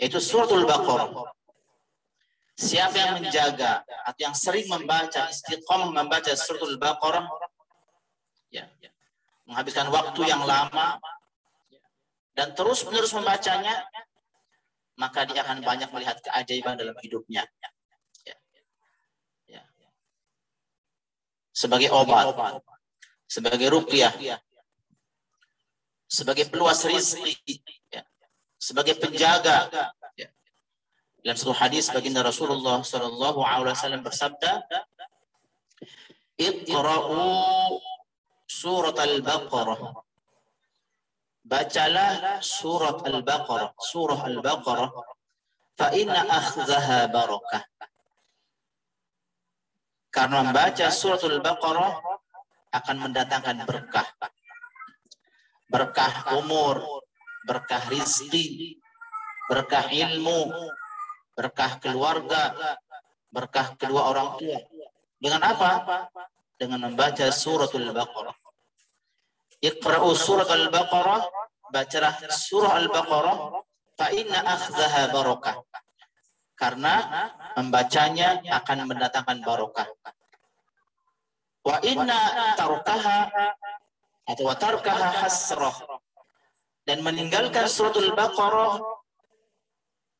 Yaitu 0.00 0.22
suratul 0.22 0.64
Baqarah. 0.64 1.12
Siapa 2.56 2.96
yang 2.96 3.20
menjaga 3.20 3.84
atau 4.08 4.20
yang 4.22 4.32
sering 4.32 4.64
membaca, 4.70 5.28
istiqomah 5.28 5.92
membaca 5.92 6.32
suratul 6.32 6.80
Baqarah, 6.80 7.26
ya, 8.48 8.64
menghabiskan 9.44 9.92
waktu 9.92 10.20
yang 10.24 10.40
lama, 10.46 10.96
dan 12.32 12.56
terus-menerus 12.56 13.12
membacanya, 13.12 13.84
maka 14.96 15.28
dia 15.28 15.44
akan 15.44 15.60
banyak 15.60 15.90
melihat 15.92 16.16
keajaiban 16.24 16.80
dalam 16.80 16.96
hidupnya. 17.02 17.44
Sebagai 21.56 21.88
obat, 21.88 22.60
sebagai 23.24 23.72
rupiah, 23.72 24.12
sebagai 26.04 26.52
peluas 26.52 26.84
rizki, 26.84 27.64
ya, 27.88 28.04
sebagai 28.60 29.00
penjaga. 29.00 29.72
Ya. 30.20 30.28
Dalam 31.24 31.36
satu 31.40 31.56
hadis 31.56 31.88
baginda 31.88 32.20
Rasulullah 32.20 32.84
Sallallahu 32.84 33.40
Alaihi 33.40 33.72
Wasallam 33.72 34.04
bersabda, 34.04 34.68
"Iqra'u 36.36 37.24
surat 38.44 39.00
al-Baqarah." 39.00 40.04
Bacalah 41.46 42.42
surat 42.42 43.00
al-Baqarah, 43.06 43.70
surah 43.78 44.20
al-Baqarah, 44.28 44.90
fa 45.78 45.88
inna 45.94 46.26
akhzaha 46.26 47.06
barakah. 47.06 47.62
Karena 50.16 50.40
membaca 50.40 50.88
suratul 50.88 51.44
Baqarah 51.44 52.00
akan 52.72 52.96
mendatangkan 53.04 53.68
berkah. 53.68 54.08
Berkah 55.68 56.40
umur, 56.40 57.04
berkah 57.44 57.84
rizki, 57.92 58.80
berkah 59.52 59.92
ilmu, 59.92 60.56
berkah 61.36 61.76
keluarga, 61.84 62.56
berkah 63.28 63.76
kedua 63.76 64.08
orang 64.08 64.40
tua. 64.40 64.56
Dengan 65.20 65.44
apa? 65.44 66.08
Dengan 66.56 66.88
membaca 66.88 67.28
suratul 67.28 67.92
Baqarah. 67.92 68.36
Iqra'u 69.60 70.16
surat 70.16 70.48
al-Baqarah, 70.48 71.28
bacalah 71.68 72.16
surah 72.32 72.72
al-Baqarah, 72.80 73.36
fa 74.00 74.08
inna 74.16 74.40
akhdaha 74.40 75.12
barakah 75.12 75.56
karena 76.56 76.94
membacanya 77.54 78.40
akan 78.48 78.88
mendatangkan 78.88 79.44
barokah. 79.44 79.88
Wa 81.66 81.82
inna 81.82 82.54
tarukaha 82.54 83.26
atau 84.22 84.42
watarkaha 84.46 85.26
hasrah 85.26 85.74
dan 86.86 87.02
meninggalkan 87.02 87.66
suratul 87.66 88.14
Baqarah 88.14 88.78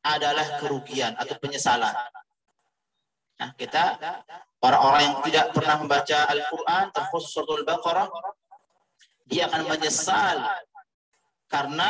adalah 0.03 0.59
kerugian 0.59 1.15
atau 1.15 1.39
penyesalan. 1.39 1.95
Nah, 3.39 3.55
kita 3.55 3.95
para 4.59 4.77
orang 4.83 5.01
yang 5.07 5.17
tidak 5.23 5.45
pernah 5.55 5.75
membaca 5.79 6.17
Al-Quran, 6.27 6.85
terkhusus 6.91 7.31
surat 7.31 7.63
Al-Baqarah, 7.63 8.07
dia 9.23 9.47
akan 9.47 9.71
menyesal 9.71 10.43
karena 11.47 11.89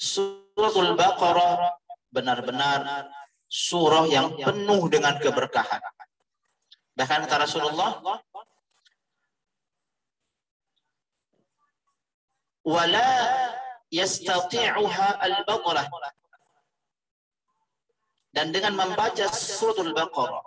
surat 0.00 0.72
Al-Baqarah 0.72 1.76
benar-benar 2.08 3.12
surah 3.50 4.08
yang 4.08 4.40
penuh 4.40 4.88
dengan 4.88 5.20
keberkahan. 5.20 5.84
Bahkan 6.94 7.26
kata 7.26 7.36
Rasulullah, 7.42 8.00
wala 12.64 13.08
yastati'uha 13.92 15.08
al-baqarah 15.20 15.86
dan 18.34 18.50
dengan 18.50 18.74
membaca 18.74 19.28
suratul 19.30 19.92
baqarah 19.94 20.42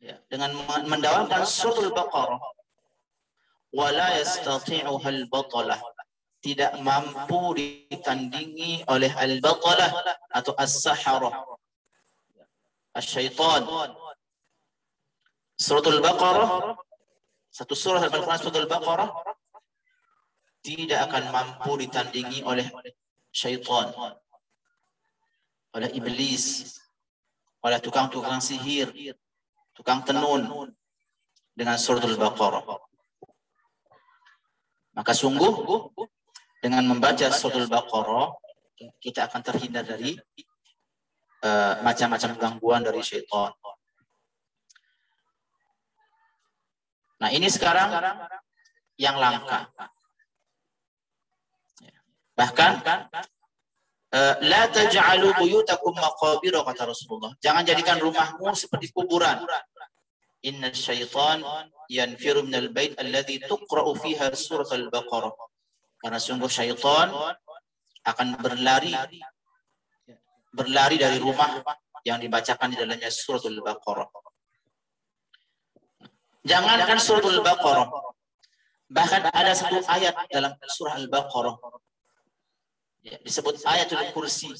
ya, 0.00 0.16
dengan 0.30 0.54
mendawamkan 0.88 1.42
suratul 1.44 1.92
baqarah 1.92 2.40
wala 3.74 4.06
yastati'uha 4.16 5.08
al-batalah 5.10 5.78
tidak 6.40 6.72
mampu 6.80 7.52
ditandingi 7.58 8.88
oleh 8.88 9.12
al-batalah 9.12 9.92
atau 10.32 10.56
as-saharah 10.56 11.44
as-syaitan. 12.96 13.62
Suratul 15.60 16.00
baqarah 16.00 16.72
satu 17.52 17.74
surah 17.76 18.00
Al-Quran 18.06 18.38
suratul 18.40 18.70
baqarah 18.70 19.10
tidak 20.60 21.08
akan 21.08 21.32
mampu 21.32 21.80
ditandingi 21.80 22.44
oleh 22.44 22.68
syaitan 23.32 23.92
oleh 25.70 25.90
iblis, 25.94 26.76
oleh 27.62 27.78
tukang-tukang 27.78 28.42
sihir, 28.42 28.90
tukang 29.70 30.02
tenun 30.02 30.74
dengan 31.54 31.78
surat 31.78 32.02
Al-Baqarah. 32.02 32.66
Maka 34.98 35.12
sungguh 35.14 35.86
dengan 36.58 36.90
membaca 36.90 37.30
surat 37.30 37.62
Al-Baqarah 37.66 38.34
kita 38.98 39.30
akan 39.30 39.40
terhindar 39.44 39.86
dari 39.86 40.18
uh, 41.46 41.74
macam-macam 41.86 42.30
gangguan 42.34 42.82
dari 42.82 43.00
syaitan. 43.04 43.54
Nah 47.20 47.28
ini 47.30 47.46
sekarang 47.46 47.92
yang 48.96 49.20
langka. 49.20 49.68
Bahkan 52.40 52.72
Eh, 54.10 54.34
la 54.42 54.66
taj'alu 54.66 55.30
buyutakum 55.38 55.94
maqabir 55.94 56.50
kata 56.50 56.82
Rasulullah. 56.82 57.30
Jangan 57.38 57.62
jadikan 57.62 57.94
rumahmu 58.02 58.50
seperti 58.58 58.90
kuburan. 58.90 59.38
Inna 60.42 60.74
syaitan 60.74 61.38
yanfiru 61.86 62.42
minal 62.42 62.74
bait 62.74 62.98
alladhi 62.98 63.38
tuqra'u 63.46 63.94
fiha 63.94 64.34
surat 64.34 64.66
al-Baqarah. 64.66 65.30
Karena 66.02 66.18
sungguh 66.18 66.50
syaitan 66.50 67.14
akan 68.02 68.28
berlari 68.42 68.90
berlari 70.50 70.98
dari 70.98 71.22
rumah 71.22 71.62
yang 72.02 72.18
dibacakan 72.18 72.74
di 72.74 72.82
dalamnya 72.82 73.14
surat 73.14 73.46
al-Baqarah. 73.46 74.10
Jangankan 76.42 76.98
surat 76.98 77.30
al-Baqarah. 77.30 77.86
Bahkan 78.90 79.22
ada 79.30 79.54
satu 79.54 79.86
ayat 79.86 80.18
dalam 80.34 80.50
surah 80.66 80.98
al-Baqarah 80.98 81.54
ya, 83.04 83.16
disebut 83.24 83.60
ayatul 83.64 84.00
kursi 84.12 84.50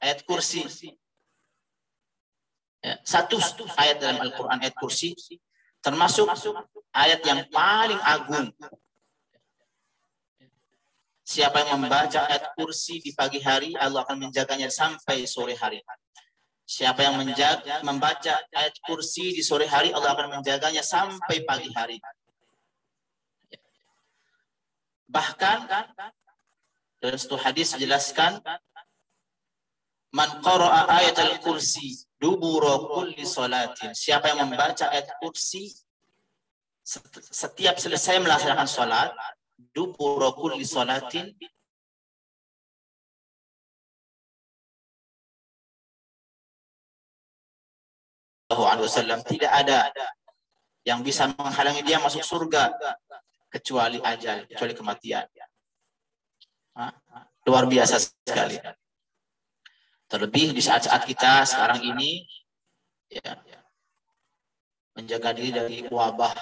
ayat 0.00 0.24
kursi 0.24 0.64
ya, 2.84 2.94
satu 3.04 3.36
ayat 3.76 4.00
dalam 4.00 4.20
Al-Quran 4.24 4.58
ayat 4.60 4.76
kursi 4.76 5.16
termasuk 5.84 6.28
ayat 6.92 7.20
yang 7.24 7.44
paling 7.52 8.00
agung 8.00 8.48
Siapa 11.24 11.56
yang 11.64 11.80
membaca 11.80 12.28
ayat 12.28 12.52
kursi 12.52 13.00
di 13.00 13.16
pagi 13.16 13.40
hari, 13.40 13.72
Allah 13.80 14.04
akan 14.04 14.28
menjaganya 14.28 14.68
sampai 14.68 15.24
sore 15.24 15.56
hari. 15.56 15.80
Siapa 16.68 17.00
yang 17.00 17.16
menjaga, 17.16 17.80
membaca 17.80 18.44
ayat 18.52 18.76
kursi 18.84 19.32
di 19.32 19.40
sore 19.40 19.64
hari, 19.64 19.88
Allah 19.96 20.12
akan 20.12 20.40
menjaganya 20.40 20.84
sampai 20.84 21.40
pagi 21.48 21.72
hari. 21.72 21.96
Bahkan 25.08 25.58
dalam 27.04 27.20
satu 27.20 27.36
hadis 27.36 27.76
dijelaskan 27.76 28.40
Man 30.14 30.30
qara'a 30.46 30.86
ayat 30.94 31.18
al-kursi 31.18 32.06
dubura 32.22 32.78
kulli 32.86 33.26
salatin. 33.26 33.90
Siapa 33.90 34.30
yang 34.30 34.46
membaca 34.46 34.86
ayat 34.86 35.10
kursi 35.18 35.74
setiap 37.34 37.82
selesai 37.82 38.22
melaksanakan 38.22 38.68
salat 38.70 39.10
dubura 39.74 40.30
kulli 40.38 40.62
salatin 40.62 41.34
wasallam 48.54 49.18
tidak 49.26 49.50
ada 49.50 49.90
yang 50.86 51.02
bisa 51.02 51.26
menghalangi 51.34 51.82
dia 51.82 51.98
masuk 51.98 52.22
surga 52.22 52.70
kecuali 53.50 53.98
ajal, 53.98 54.46
kecuali 54.46 54.74
kematian. 54.78 55.26
Luar 57.44 57.64
biasa 57.70 58.02
sekali. 58.02 58.58
Terlebih 60.10 60.54
di 60.54 60.62
saat-saat 60.62 61.06
kita 61.06 61.46
sekarang 61.46 61.80
ini 61.86 62.26
ya, 63.08 63.34
menjaga 64.98 65.30
diri 65.34 65.50
dari 65.54 65.78
wabah 65.86 66.34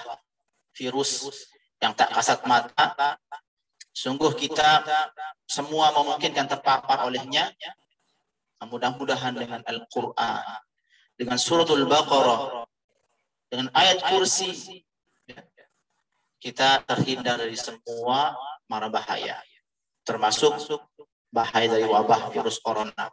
virus 0.73 1.29
yang 1.77 1.93
tak 1.93 2.09
kasat 2.17 2.41
mata. 2.49 3.17
Sungguh 3.93 4.33
kita 4.33 4.81
semua 5.45 5.93
memungkinkan 5.93 6.49
terpapar 6.49 7.05
olehnya. 7.05 7.53
Mudah-mudahan 8.63 9.35
dengan 9.35 9.59
Al-Quran, 9.67 10.39
dengan 11.19 11.35
suratul 11.35 11.83
Baqarah, 11.83 12.63
dengan 13.51 13.67
ayat 13.75 13.99
kursi, 14.07 14.79
ya, 15.27 15.43
kita 16.39 16.79
terhindar 16.87 17.43
dari 17.43 17.59
semua 17.59 18.31
mara 18.71 18.87
bahaya 18.87 19.35
termasuk 20.03 20.53
bahaya 21.33 21.67
dari 21.71 21.87
wabah 21.87 22.29
virus 22.29 22.61
corona. 22.61 23.09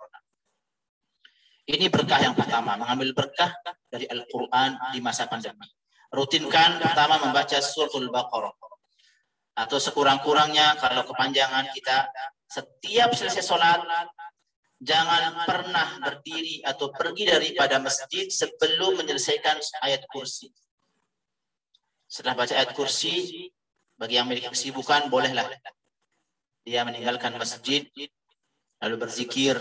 Ini 1.71 1.87
berkah 1.87 2.19
yang 2.19 2.35
pertama, 2.35 2.75
mengambil 2.75 3.15
berkah 3.15 3.55
dari 3.87 4.05
Al-Quran 4.11 4.77
di 4.91 4.99
masa 4.99 5.31
pandemi. 5.31 5.71
Rutinkan 6.11 6.83
pertama 6.83 7.23
membaca 7.23 7.63
suratul 7.63 8.11
Baqarah. 8.11 8.51
Atau 9.55 9.79
sekurang-kurangnya 9.79 10.75
kalau 10.83 11.07
kepanjangan 11.07 11.71
kita 11.71 12.11
setiap 12.51 13.15
selesai 13.15 13.47
sholat, 13.47 13.79
jangan 14.83 15.47
pernah 15.47 16.03
berdiri 16.03 16.67
atau 16.67 16.91
pergi 16.91 17.31
daripada 17.31 17.79
masjid 17.79 18.27
sebelum 18.27 18.99
menyelesaikan 18.99 19.63
ayat 19.87 20.03
kursi. 20.11 20.51
Setelah 22.11 22.35
baca 22.35 22.55
ayat 22.59 22.75
kursi, 22.75 23.47
bagi 23.95 24.19
yang 24.19 24.27
memiliki 24.27 24.51
kesibukan, 24.51 25.07
bolehlah 25.07 25.47
dia 26.65 26.85
meninggalkan 26.85 27.35
masjid 27.41 27.89
lalu 28.81 28.95
berzikir 28.97 29.61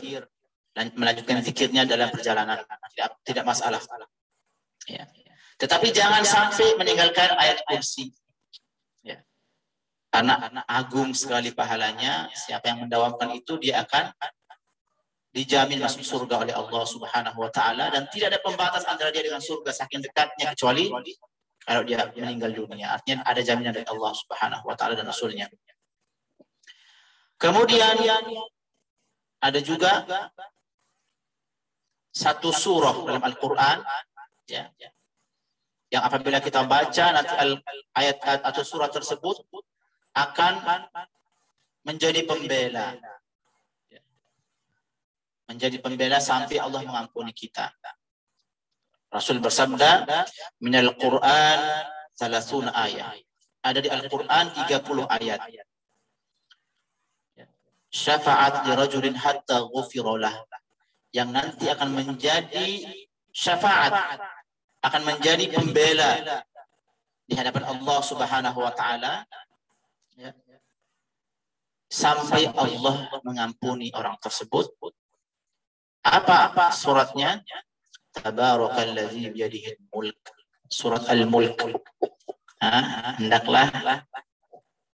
dan 0.73 0.95
melanjutkan 0.95 1.43
zikirnya 1.43 1.83
dalam 1.83 2.07
perjalanan. 2.11 2.63
Tidak 2.95 3.09
tidak 3.27 3.45
masalah. 3.47 3.81
Ya. 4.89 5.05
tetapi 5.59 5.93
jangan 5.93 6.23
sampai 6.25 6.73
meninggalkan 6.79 7.35
ayat 7.37 7.61
kursi. 7.67 8.09
Ya. 9.05 9.21
karena 10.09 10.65
agung 10.65 11.13
sekali 11.13 11.53
pahalanya 11.53 12.25
siapa 12.33 12.73
yang 12.73 12.87
mendawamkan 12.87 13.29
itu 13.37 13.61
dia 13.61 13.85
akan 13.85 14.09
dijamin 15.29 15.77
masuk 15.77 16.01
surga 16.01 16.41
oleh 16.41 16.55
Allah 16.57 16.83
Subhanahu 16.89 17.37
wa 17.37 17.51
taala 17.53 17.93
dan 17.93 18.09
tidak 18.09 18.33
ada 18.33 18.39
pembatas 18.41 18.81
antara 18.89 19.13
dia 19.13 19.21
dengan 19.21 19.37
surga 19.37 19.69
saking 19.69 20.01
dekatnya 20.01 20.57
kecuali 20.57 20.89
kalau 21.61 21.85
dia 21.85 22.01
meninggal 22.17 22.49
dunia. 22.49 22.97
Artinya 22.97 23.21
ada 23.21 23.45
jaminan 23.45 23.69
dari 23.69 23.85
Allah 23.85 24.11
Subhanahu 24.15 24.63
wa 24.65 24.73
taala 24.73 24.97
dan 24.97 25.05
rasulnya 25.05 25.45
Kemudian 27.39 27.95
ada 29.39 29.59
juga 29.63 30.03
satu 32.11 32.51
surah 32.51 32.91
dalam 33.07 33.23
Al-Quran 33.23 33.79
ya, 34.51 34.67
yang 35.87 36.03
apabila 36.03 36.43
kita 36.43 36.67
baca 36.67 37.05
nanti 37.15 37.31
ayat 37.95 38.43
atau 38.43 38.59
surah 38.59 38.91
tersebut 38.91 39.39
akan 40.19 40.83
menjadi 41.87 42.27
pembela 42.27 42.99
menjadi 45.47 45.81
pembela 45.81 46.21
sampai 46.21 46.61
Allah 46.61 46.85
mengampuni 46.85 47.33
kita. 47.33 47.73
Rasul 49.09 49.41
bersabda, 49.41 50.05
"Minal 50.61 50.93
Qur'an 50.93 51.57
30 52.13 52.69
ayat." 52.69 53.17
Ada 53.65 53.79
di 53.81 53.89
Al-Qur'an 53.89 54.53
30 54.53 55.09
ayat 55.09 55.41
syafaat 57.89 58.69
li 58.69 58.73
rajulin 58.77 59.17
hatta 59.17 59.65
ghufirolah 59.69 60.33
yang 61.09 61.33
nanti 61.33 61.65
akan 61.69 61.89
menjadi 61.93 62.85
syafaat 63.33 64.21
akan 64.85 65.01
menjadi 65.03 65.49
pembela 65.51 66.43
di 67.29 67.33
hadapan 67.37 67.65
Allah 67.65 67.99
Subhanahu 68.01 68.59
wa 68.61 68.73
taala 68.73 69.25
ya. 70.17 70.33
sampai 71.89 72.49
Allah 72.53 73.09
mengampuni 73.25 73.93
orang 73.93 74.17
tersebut. 74.21 74.69
Apa-apa 76.05 76.73
suratnya? 76.73 77.43
Tabarakalladzi 78.15 79.29
biyadihi 79.29 79.93
mulk. 79.93 80.17
Surat 80.69 81.05
Al-Mulk. 81.09 81.65
Hendaklah 82.61 83.69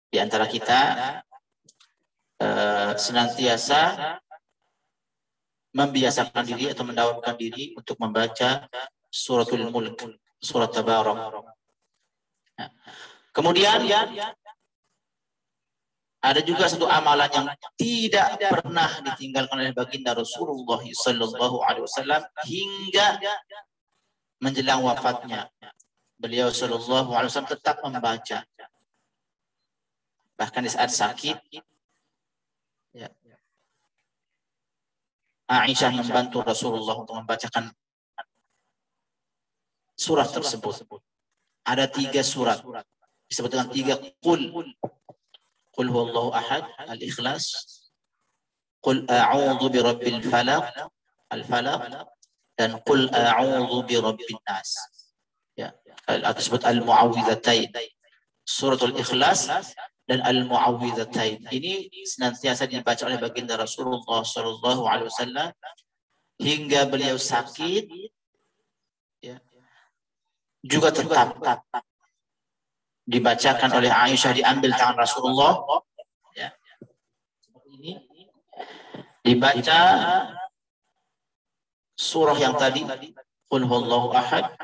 di 0.10 0.17
antara 0.21 0.45
kita 0.45 0.79
uh, 2.41 2.93
senantiasa 2.97 4.17
membiasakan 5.73 6.45
diri 6.45 6.69
atau 6.69 6.85
mendawamkan 6.85 7.33
diri 7.33 7.73
untuk 7.73 7.97
membaca 7.97 8.69
suratul 9.09 9.73
mulk, 9.73 10.05
surat 10.37 10.69
tabarak. 10.69 11.33
Nah, 12.53 12.69
kemudian 13.33 13.81
ada 16.23 16.39
juga 16.39 16.71
satu 16.71 16.87
amalan 16.87 17.27
yang 17.27 17.47
tidak 17.75 18.39
pernah 18.39 18.87
ditinggalkan 19.11 19.59
oleh 19.59 19.75
baginda 19.75 20.15
Rasulullah 20.15 20.79
Sallallahu 20.79 21.67
Alaihi 21.67 21.83
Wasallam 21.83 22.21
hingga 22.47 23.19
menjelang 24.39 24.87
wafatnya. 24.87 25.51
Beliau 26.15 26.47
Sallallahu 26.47 27.11
Alaihi 27.11 27.27
Wasallam 27.27 27.51
tetap 27.51 27.83
membaca. 27.83 28.45
Bahkan 30.39 30.61
di 30.63 30.71
saat 30.71 30.95
sakit, 30.95 31.37
ya, 32.95 33.11
Aisyah 35.47 35.91
membantu 35.91 36.39
Rasulullah 36.39 36.95
untuk 36.95 37.19
membacakan 37.19 37.67
surat 39.99 40.32
tersebut. 40.32 40.73
Ada 41.67 41.88
tiga 41.88 42.23
surat. 42.23 42.63
Disebut 43.27 43.49
dengan 43.51 43.67
tiga 43.71 43.95
kul. 44.23 44.51
Kul 45.73 45.88
huwallahu 45.89 46.32
ahad, 46.32 46.67
al-ikhlas. 46.88 47.49
Kul 48.84 49.08
a'udhu 49.08 49.71
bi 49.71 49.79
rabbil 49.79 50.21
falaq, 50.23 50.69
al-falaq. 51.32 51.91
Dan 52.53 52.77
kul 52.86 53.10
a'udhu 53.10 53.84
bi 53.88 53.97
rabbin 53.97 54.38
nas. 54.45 54.77
Ya. 55.58 55.73
Atau 56.06 56.39
disebut 56.39 56.63
al-mu'awwidhatain. 56.67 57.71
Suratul 58.43 58.95
ikhlas 58.99 59.47
dan 60.03 60.19
al-muawwidzatain. 60.19 61.47
Ini 61.47 61.87
senantiasa 62.03 62.67
dibaca 62.67 63.07
oleh 63.07 63.19
baginda 63.19 63.55
Rasulullah 63.55 64.23
sallallahu 64.23 64.83
alaihi 64.83 65.07
wasallam 65.07 65.49
hingga 66.39 66.91
beliau 66.91 67.15
sakit 67.15 67.87
ya, 69.23 69.39
juga 70.59 70.91
tetap 70.91 71.39
dibacakan 73.07 73.71
oleh 73.79 73.91
Aisyah 73.91 74.31
diambil 74.35 74.71
tangan 74.75 74.97
Rasulullah 74.99 75.59
ya. 76.35 76.51
ini 77.79 77.99
dibaca 79.23 79.79
surah 81.95 82.37
yang 82.39 82.55
tadi 82.55 82.83
Qul 83.47 83.63
huwallahu 83.67 84.15
ahad 84.15 84.55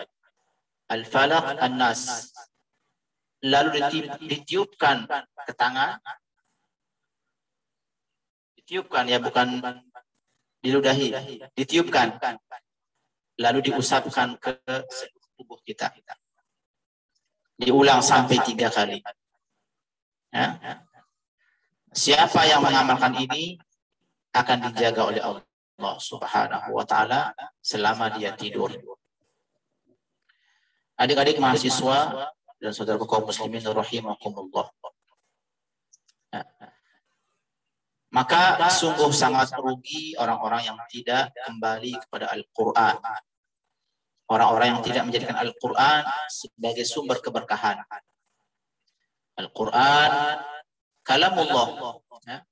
Al-Falaq 0.90 1.62
An-Nas 1.62 2.32
lalu 3.44 3.80
ditiupkan 4.20 5.08
ke 5.48 5.54
tangan. 5.56 6.00
Ditiupkan 8.60 9.04
ya 9.08 9.18
bukan 9.24 9.64
diludahi. 10.60 11.16
Ditiupkan. 11.56 12.20
Lalu 13.40 13.72
diusapkan 13.72 14.36
ke 14.36 14.60
seluruh 14.68 15.30
tubuh 15.40 15.60
kita. 15.64 15.88
Diulang 17.56 18.04
sampai 18.04 18.40
tiga 18.44 18.68
kali. 18.68 19.00
Ya. 20.30 20.86
siapa 21.90 22.46
yang 22.46 22.62
mengamalkan 22.62 23.18
ini 23.18 23.58
akan 24.30 24.70
dijaga 24.70 25.10
oleh 25.10 25.22
Allah 25.26 25.98
subhanahu 25.98 26.70
wa 26.78 26.86
ta'ala 26.86 27.34
selama 27.58 28.14
dia 28.14 28.38
tidur. 28.38 28.70
Adik-adik 31.00 31.42
mahasiswa 31.42 32.30
dan 32.60 32.76
saudara 32.76 33.00
kaum 33.00 33.24
muslimin 33.24 33.64
rahimakumullah. 33.64 34.68
Maka 38.10 38.58
sungguh 38.74 39.14
sangat 39.14 39.54
rugi 39.56 40.18
orang-orang 40.18 40.66
yang 40.66 40.78
tidak 40.90 41.30
kembali 41.46 41.94
kepada 42.06 42.34
Al-Quran. 42.34 42.98
Orang-orang 44.30 44.68
yang 44.78 44.82
tidak 44.86 45.04
menjadikan 45.10 45.38
Al-Quran 45.38 46.06
sebagai 46.30 46.86
sumber 46.86 47.22
keberkahan. 47.22 47.82
Al-Quran, 49.38 50.10
kalamullah. 51.06 51.98
Ya. 52.26 52.44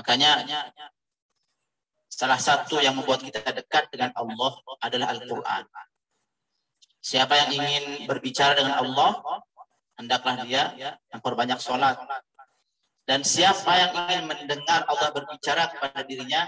Makanya 0.00 0.30
salah 2.08 2.40
satu 2.40 2.80
yang 2.80 2.96
membuat 2.96 3.20
kita 3.20 3.52
dekat 3.52 3.92
dengan 3.92 4.16
Allah 4.16 4.52
adalah 4.80 5.12
Al-Quran. 5.12 5.64
Siapa 7.02 7.34
yang 7.34 7.50
ingin 7.58 8.06
berbicara 8.06 8.54
dengan 8.54 8.78
Allah, 8.78 9.42
hendaklah 9.98 10.46
dia 10.46 10.70
yang 11.10 11.18
perbanyak 11.18 11.58
sholat. 11.58 11.98
Dan 13.02 13.26
siapa 13.26 13.74
yang 13.74 13.90
ingin 14.06 14.30
mendengar 14.30 14.86
Allah 14.86 15.10
berbicara 15.10 15.66
kepada 15.74 16.06
dirinya, 16.06 16.46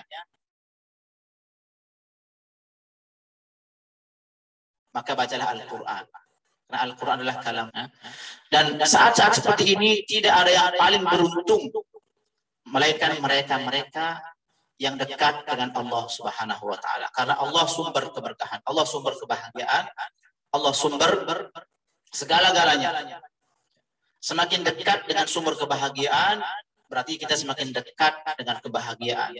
maka 4.94 5.18
bacalah 5.18 5.58
Al-Quran. 5.58 6.04
Karena 6.64 6.78
Al-Quran 6.86 7.16
adalah 7.18 7.36
kalamnya. 7.42 7.84
Dan 8.46 8.78
saat-saat 8.78 9.42
seperti 9.42 9.74
ini 9.74 10.06
tidak 10.06 10.38
ada 10.38 10.50
yang 10.54 10.68
paling 10.78 11.02
beruntung. 11.02 11.66
Melainkan 12.70 13.18
mereka-mereka 13.18 14.22
yang 14.78 14.94
dekat 14.94 15.42
dengan 15.46 15.74
Allah 15.74 16.06
Subhanahu 16.06 16.64
wa 16.70 16.78
taala. 16.78 17.10
Karena 17.10 17.34
Allah 17.42 17.66
sumber 17.66 18.08
keberkahan, 18.14 18.62
Allah 18.64 18.86
sumber 18.86 19.14
kebahagiaan, 19.18 19.84
Allah 20.54 20.72
sumber 20.72 21.12
segala-galanya. 22.14 23.18
Semakin 24.22 24.62
dekat 24.62 25.04
dengan 25.10 25.26
sumber 25.26 25.58
kebahagiaan, 25.58 26.40
berarti 26.86 27.18
kita 27.18 27.34
semakin 27.34 27.74
dekat 27.74 28.14
dengan 28.38 28.62
kebahagiaan. 28.62 29.34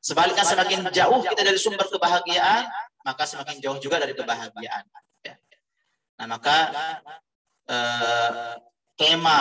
Sebaliknya 0.00 0.44
semakin 0.44 0.86
jauh 0.92 1.20
kita 1.24 1.42
dari 1.42 1.58
sumber 1.58 1.88
kebahagiaan, 1.88 2.68
maka 3.02 3.24
semakin 3.24 3.58
jauh 3.58 3.80
juga 3.80 3.98
dari 3.98 4.12
kebahagiaan. 4.12 4.84
Ya. 5.24 5.34
Nah 6.20 6.26
maka 6.28 6.56
eh, 7.66 8.54
tema 8.94 9.38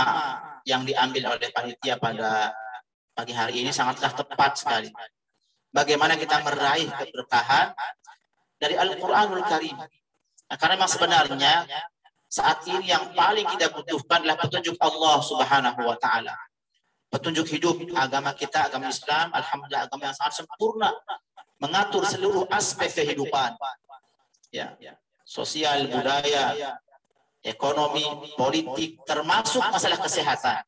yang 0.63 0.87
diambil 0.87 1.35
oleh 1.35 1.51
panitia 1.51 1.99
pada 1.99 2.55
pagi 3.11 3.35
hari 3.35 3.67
ini 3.67 3.71
sangatlah 3.75 4.15
tepat 4.15 4.55
sekali. 4.55 4.89
Bagaimana 5.69 6.15
kita 6.15 6.41
meraih 6.41 6.87
keberkahan 6.87 7.75
dari 8.57 8.75
Al-Quranul 8.79 9.43
Karim. 9.45 9.77
Nah, 10.49 10.57
karena 10.57 10.73
memang 10.81 10.89
sebenarnya 10.89 11.53
saat 12.25 12.65
ini 12.65 12.89
yang 12.89 13.13
paling 13.13 13.45
kita 13.53 13.69
butuhkan 13.69 14.25
adalah 14.25 14.37
petunjuk 14.41 14.77
Allah 14.81 15.17
Subhanahu 15.21 15.81
wa 15.85 15.97
taala. 16.01 16.33
Petunjuk 17.09 17.45
hidup 17.53 17.77
agama 17.93 18.33
kita, 18.33 18.69
agama 18.69 18.89
Islam, 18.89 19.33
alhamdulillah 19.33 19.89
agama 19.89 20.09
yang 20.09 20.17
sangat 20.17 20.45
sempurna 20.45 20.93
mengatur 21.61 22.05
seluruh 22.05 22.45
aspek 22.49 22.89
kehidupan. 22.89 23.57
Ya, 24.49 24.73
sosial, 25.25 25.89
budaya, 25.89 26.77
ekonomi, 27.45 28.05
politik, 28.33 29.01
termasuk 29.05 29.61
masalah 29.69 30.01
kesehatan. 30.01 30.65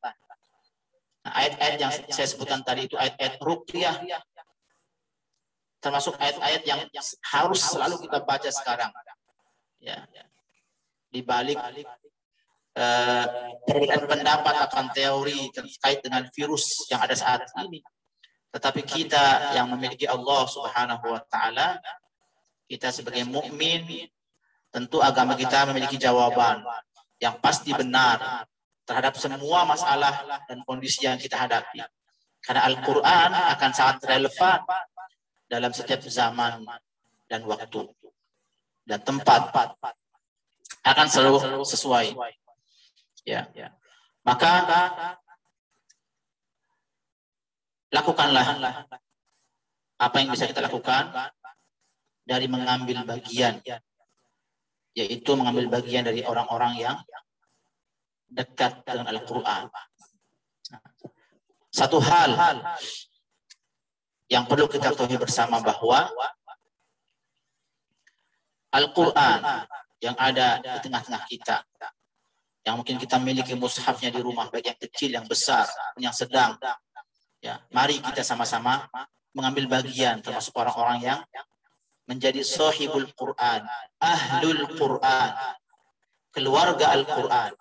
Nah, 1.21 1.33
ayat-ayat 1.37 1.77
yang 1.77 1.91
saya 2.09 2.27
sebutkan 2.29 2.65
tadi 2.65 2.89
itu 2.89 2.97
ayat-ayat 2.97 3.37
ruqyah 3.41 3.97
termasuk 5.81 6.13
ayat-ayat 6.21 6.61
yang 6.65 6.81
harus 7.33 7.61
selalu 7.61 8.05
kita 8.05 8.21
baca 8.21 8.49
sekarang 8.53 8.93
ya. 9.81 9.97
Di 11.11 11.19
balik 11.25 11.59
perbedaan 13.67 14.07
pendapat 14.07 14.55
akan 14.71 14.85
teori 14.95 15.51
terkait 15.51 15.99
dengan 15.99 16.23
virus 16.31 16.87
yang 16.87 17.03
ada 17.03 17.17
saat 17.17 17.43
ini. 17.59 17.83
Tetapi 18.51 18.81
kita 18.83 19.55
yang 19.55 19.67
memiliki 19.71 20.07
Allah 20.07 20.43
Subhanahu 20.47 21.05
wa 21.07 21.21
taala 21.27 21.79
kita 22.71 22.87
sebagai 22.87 23.27
mukmin 23.27 24.07
tentu 24.71 25.03
agama 25.03 25.35
kita 25.35 25.67
memiliki 25.67 25.99
jawaban 25.99 26.63
yang 27.19 27.35
pasti 27.43 27.75
benar 27.75 28.47
terhadap 28.87 29.19
semua 29.19 29.67
masalah 29.67 30.23
dan 30.47 30.63
kondisi 30.63 31.03
yang 31.03 31.19
kita 31.19 31.35
hadapi. 31.35 31.83
Karena 32.39 32.65
Al-Quran 32.71 33.29
akan 33.55 33.71
sangat 33.75 34.07
relevan 34.07 34.63
dalam 35.51 35.75
setiap 35.75 35.99
zaman 36.07 36.63
dan 37.27 37.43
waktu 37.43 37.91
dan 38.91 38.99
tempat 39.07 39.55
akan 40.83 41.07
selalu 41.07 41.63
sesuai. 41.63 42.11
Ya. 43.23 43.47
Maka 44.27 44.51
lakukanlah 47.95 48.43
apa 49.95 50.15
yang 50.19 50.35
bisa 50.35 50.51
kita 50.51 50.59
lakukan 50.59 51.15
dari 52.27 52.51
mengambil 52.51 53.07
bagian 53.07 53.63
yaitu 54.91 55.31
mengambil 55.39 55.71
bagian 55.79 56.03
dari 56.03 56.19
orang-orang 56.27 56.75
yang 56.75 56.97
dekat 58.27 58.83
dengan 58.83 59.07
Al-Quran. 59.07 59.71
Satu 61.71 62.03
hal 62.03 62.35
yang 64.27 64.43
perlu 64.47 64.67
kita 64.67 64.91
ketahui 64.91 65.15
bersama 65.15 65.63
bahwa 65.63 66.11
Al-Quran 68.71 69.39
yang 70.01 70.15
ada 70.15 70.63
di 70.63 70.79
tengah-tengah 70.87 71.23
kita, 71.27 71.61
yang 72.65 72.79
mungkin 72.79 72.95
kita 72.97 73.19
miliki 73.19 73.53
mushafnya 73.53 74.09
di 74.09 74.21
rumah, 74.23 74.47
baik 74.47 74.65
yang 74.71 74.79
kecil, 74.79 75.09
yang 75.13 75.25
besar, 75.27 75.67
yang 75.99 76.15
sedang. 76.15 76.55
Ya, 77.41 77.57
mari 77.73 77.97
kita 77.99 78.21
sama-sama 78.21 78.85
mengambil 79.33 79.81
bagian 79.81 80.21
termasuk 80.21 80.53
orang-orang 80.53 80.99
yang 81.01 81.19
menjadi 82.05 82.43
sahibul 82.43 83.07
Quran, 83.15 83.63
ahlul 83.97 84.67
Quran, 84.75 85.29
keluarga 86.31 86.85
Al-Quran. 86.95 87.51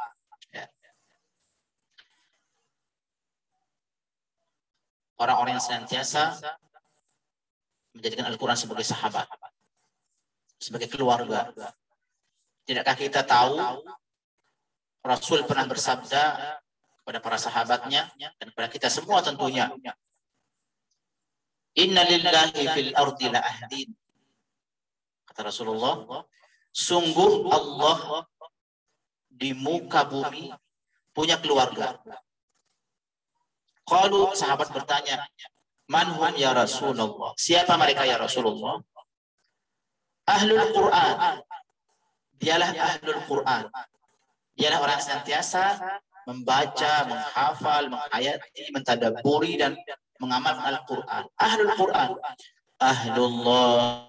Ya. 0.51 0.66
Orang-orang 5.20 5.57
yang 5.57 5.64
senantiasa 5.64 6.38
menjadikan 7.94 8.27
Al-Quran 8.31 8.59
sebagai 8.59 8.87
sahabat, 8.87 9.27
sebagai 10.61 10.92
keluarga. 10.92 11.49
Tidakkah 12.68 12.96
kita 13.01 13.25
tahu 13.25 13.81
Rasul 15.01 15.49
pernah 15.49 15.64
bersabda 15.64 16.23
kepada 17.01 17.18
para 17.25 17.40
sahabatnya 17.40 18.12
dan 18.37 18.46
kepada 18.53 18.68
kita 18.68 18.88
semua 18.92 19.25
tentunya. 19.25 19.73
Inna 21.81 22.05
lillahi 22.05 22.62
fil 22.77 22.92
ardi 22.92 23.27
la 23.33 23.40
ahdin 23.40 23.88
Kata 25.25 25.46
Rasulullah, 25.46 26.27
sungguh 26.75 27.49
Allah 27.49 28.27
di 29.31 29.55
muka 29.55 30.05
bumi 30.05 30.51
punya 31.14 31.38
keluarga. 31.38 31.96
Kalau 33.87 34.35
sahabat 34.35 34.75
bertanya, 34.75 35.23
Manhum 35.90 36.35
ya 36.38 36.55
Rasulullah? 36.55 37.35
Siapa 37.35 37.75
mereka 37.75 38.07
ya 38.07 38.14
Rasulullah? 38.14 38.79
Ahlul 40.26 40.64
Quran. 40.74 41.14
Dialah 42.40 42.70
ahlul 42.72 43.20
Quran. 43.28 43.64
Dialah 44.56 44.78
orang 44.80 45.00
senantiasa 45.00 45.76
membaca, 46.24 46.92
menghafal, 47.09 47.88
menghayati, 47.92 48.72
mentadaburi 48.72 49.61
dan 49.61 49.76
mengamalkan 50.20 50.76
Al-Quran. 50.76 51.22
Ahlul 51.37 51.72
Quran. 51.76 52.11
Ahlullah 52.80 54.09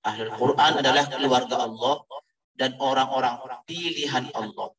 Ahlul 0.00 0.32
Quran 0.36 0.72
adalah 0.78 1.04
keluarga 1.10 1.56
Allah 1.66 1.96
dan 2.54 2.76
orang-orang 2.78 3.58
pilihan 3.66 4.30
Allah. 4.34 4.70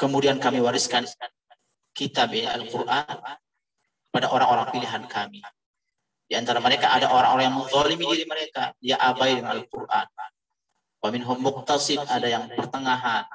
Kemudian 0.00 0.40
kami 0.40 0.64
wariskan 0.64 1.04
kitab 1.92 2.32
Al-Quran 2.32 3.20
pada 4.10 4.26
orang-orang 4.30 4.68
pilihan 4.74 5.02
kami. 5.06 5.40
Di 6.30 6.38
antara 6.38 6.62
mereka 6.62 6.94
ada 6.94 7.10
orang-orang 7.10 7.50
yang 7.50 7.56
menzalimi 7.58 8.04
diri 8.14 8.26
mereka. 8.26 8.70
Dia 8.78 8.98
abai 9.02 9.38
dengan 9.38 9.58
Al-Quran. 9.58 10.06
Wa 11.00 11.08
minhum 11.10 11.38
muqtasid, 11.42 12.06
ada 12.06 12.26
yang 12.30 12.46
pertengahan. 12.50 13.26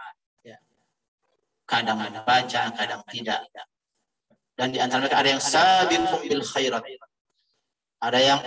Ya. 0.46 0.60
Kadang 1.68 2.00
baca, 2.24 2.62
kadang 2.72 3.02
tidak. 3.12 3.44
Dan 4.56 4.72
di 4.72 4.80
antara 4.80 5.04
mereka 5.04 5.20
ada 5.20 5.30
yang 5.36 5.44
sabiqum 5.44 6.24
bil 6.24 6.46
khairat. 6.46 6.84
Ada 8.00 8.20
yang 8.24 8.40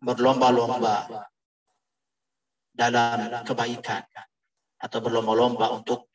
berlomba-lomba 0.00 1.28
dalam 2.72 3.44
kebaikan 3.44 4.02
atau 4.80 4.98
berlomba-lomba 5.00 5.76
untuk 5.76 6.08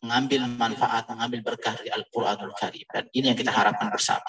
mengambil 0.00 0.48
manfaat, 0.48 1.04
mengambil 1.12 1.52
berkah 1.52 1.76
dari 1.76 1.92
Al-Qur'anul 1.92 2.56
Karim. 2.56 2.86
Dan 2.88 3.04
ini 3.12 3.32
yang 3.32 3.38
kita 3.38 3.52
harapkan 3.52 3.92
bersama. 3.92 4.26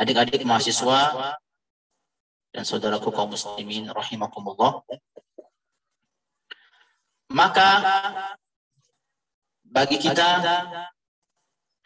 Adik-adik 0.00 0.42
mahasiswa 0.42 1.36
dan 2.50 2.62
saudaraku 2.66 3.14
kaum 3.14 3.30
muslimin 3.30 3.86
rahimakumullah. 3.92 4.82
Maka 7.30 7.68
bagi 9.62 10.02
kita 10.02 10.42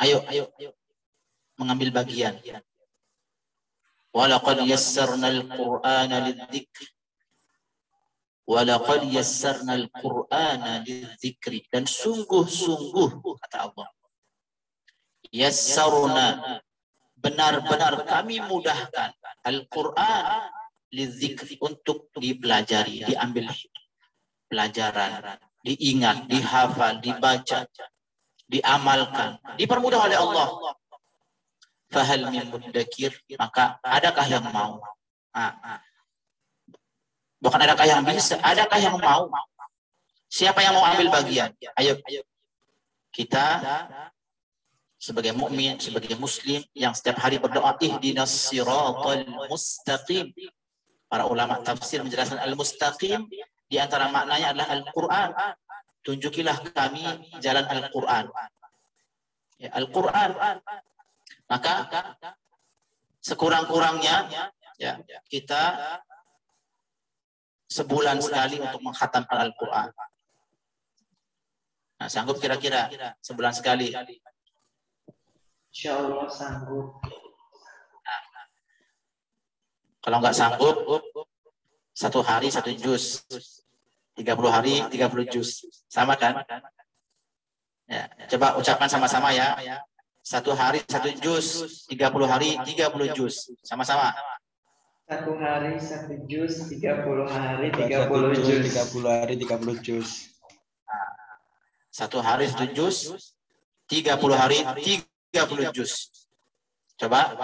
Ayo, 0.02 0.26
ayo. 0.26 0.50
Mengambil 1.54 1.94
bagian. 1.94 2.34
Walaqad 4.10 4.66
yassarna 4.66 5.30
al-Qur'ana 5.30 6.16
lidzikr. 6.26 6.93
Walaqad 8.44 9.08
yassarna 9.08 9.80
al-Qur'ana 9.80 10.84
lidzikri. 10.84 11.64
Dan 11.72 11.88
sungguh-sungguh, 11.88 13.24
kata 13.40 13.72
Allah. 13.72 13.88
Yassarna. 15.32 16.60
Benar-benar 17.24 18.04
kami 18.04 18.36
mudahkan 18.44 19.16
Al-Quran 19.48 20.24
lidzikri 20.92 21.56
untuk 21.56 22.12
dipelajari, 22.12 23.00
diambil 23.08 23.48
pelajaran, 24.52 25.40
diingat, 25.64 26.28
dihafal, 26.28 27.00
dibaca, 27.00 27.64
diamalkan, 28.44 29.40
dipermudah 29.56 30.00
oleh 30.04 30.18
Allah. 30.20 30.48
Fahal 31.88 32.28
min 32.28 32.44
mudakir, 32.52 33.16
maka 33.40 33.80
adakah 33.80 34.26
yang 34.28 34.44
mau? 34.52 34.84
Nah, 35.32 35.80
bukan 37.44 37.60
adakah 37.60 37.84
yang 37.84 38.00
bisa, 38.00 38.40
adakah 38.40 38.80
yang 38.80 38.96
mau? 38.96 39.28
Siapa 40.32 40.64
yang 40.64 40.80
mau 40.80 40.84
ambil 40.88 41.12
bagian? 41.12 41.52
Ayo, 41.76 42.00
kita 43.12 43.60
sebagai 44.96 45.36
mukmin, 45.36 45.76
sebagai 45.76 46.16
muslim 46.16 46.64
yang 46.72 46.96
setiap 46.96 47.20
hari 47.20 47.36
berdoa 47.36 47.76
ihdinas 47.76 48.32
siratal 48.48 49.28
mustaqim. 49.52 50.32
Para 51.04 51.28
ulama 51.28 51.60
tafsir 51.60 52.00
menjelaskan 52.00 52.40
al-mustaqim 52.40 53.28
di 53.68 53.76
antara 53.76 54.08
maknanya 54.08 54.56
adalah 54.56 54.68
Al-Qur'an 54.72 55.30
tunjukilah 56.04 56.60
kami 56.76 57.04
jalan 57.40 57.64
Al-Quran. 57.64 58.24
Ya, 59.56 59.70
Al-Quran. 59.72 60.30
Maka 61.48 61.74
sekurang-kurangnya 63.24 64.28
ya, 64.76 65.00
kita 65.32 65.62
sebulan 67.68 68.20
sekali 68.20 68.60
untuk 68.60 68.80
menghatamkan 68.84 69.38
Al-Quran. 69.50 69.88
Nah, 72.00 72.08
sanggup 72.10 72.36
kira-kira 72.42 72.90
sebulan 73.24 73.54
sekali? 73.54 73.94
Insya 75.72 75.98
Allah 75.98 76.28
sanggup. 76.28 77.00
Nah, 78.04 78.22
kalau 80.04 80.16
nggak 80.20 80.36
sanggup, 80.36 80.76
satu 81.94 82.20
hari 82.20 82.50
satu 82.50 82.70
juz. 82.74 83.22
30 84.14 84.46
hari 84.46 84.78
30 84.94 85.26
juz. 85.26 85.66
Sama 85.90 86.14
kan? 86.14 86.38
Ya, 87.90 88.06
coba 88.30 88.54
ucapkan 88.56 88.86
sama-sama 88.86 89.34
ya. 89.34 89.58
Satu 90.24 90.56
hari 90.56 90.80
satu 90.86 91.10
juz, 91.20 91.84
30 91.90 92.24
hari 92.24 92.56
30 92.62 93.10
juz. 93.12 93.50
Sama-sama. 93.60 94.14
Satu 95.04 95.36
hari 95.36 95.76
satu 95.76 96.16
juz, 96.24 96.64
30 96.64 97.28
hari 97.28 97.68
30 97.76 98.40
juz. 98.40 98.72
30 98.72 99.04
hari 99.04 99.34
30 99.36 99.84
juz. 99.84 100.08
Satu 101.92 102.24
hari 102.24 102.48
satu 102.48 102.72
juz, 102.72 103.12
30 103.84 104.16
hari 104.32 104.64
30 104.64 105.76
juz. 105.76 106.08
Coba. 106.96 107.36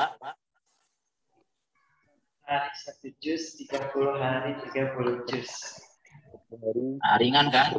Hari 2.48 2.72
satu 2.80 3.12
juz, 3.20 3.52
30 3.68 4.08
hari 4.16 4.56
30 4.72 5.28
juz. 5.28 5.52
Nah, 6.96 7.20
ringan 7.20 7.52
kan? 7.52 7.76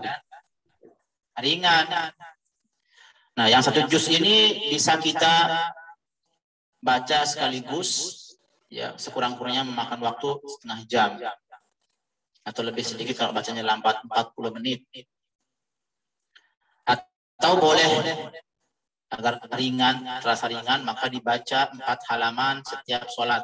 Ringan. 1.42 1.90
Nah, 3.34 3.48
yang 3.50 3.66
satu 3.66 3.82
juz 3.90 4.14
ini 4.14 4.70
bisa 4.70 5.02
kita 5.02 5.74
baca 6.86 7.26
sekaligus 7.26 8.21
ya 8.72 8.96
sekurang-kurangnya 8.96 9.68
memakan 9.68 10.00
waktu 10.00 10.40
setengah 10.48 10.80
jam 10.88 11.10
atau 12.42 12.62
lebih 12.64 12.82
sedikit 12.82 13.20
kalau 13.20 13.36
bacanya 13.36 13.68
lambat 13.68 14.00
40 14.08 14.58
menit 14.58 14.88
atau 16.88 17.54
boleh 17.60 18.32
agar 19.12 19.44
ringan 19.60 20.24
terasa 20.24 20.48
ringan 20.48 20.88
maka 20.88 21.12
dibaca 21.12 21.68
empat 21.76 22.00
halaman 22.08 22.64
setiap 22.64 23.12
sholat 23.12 23.44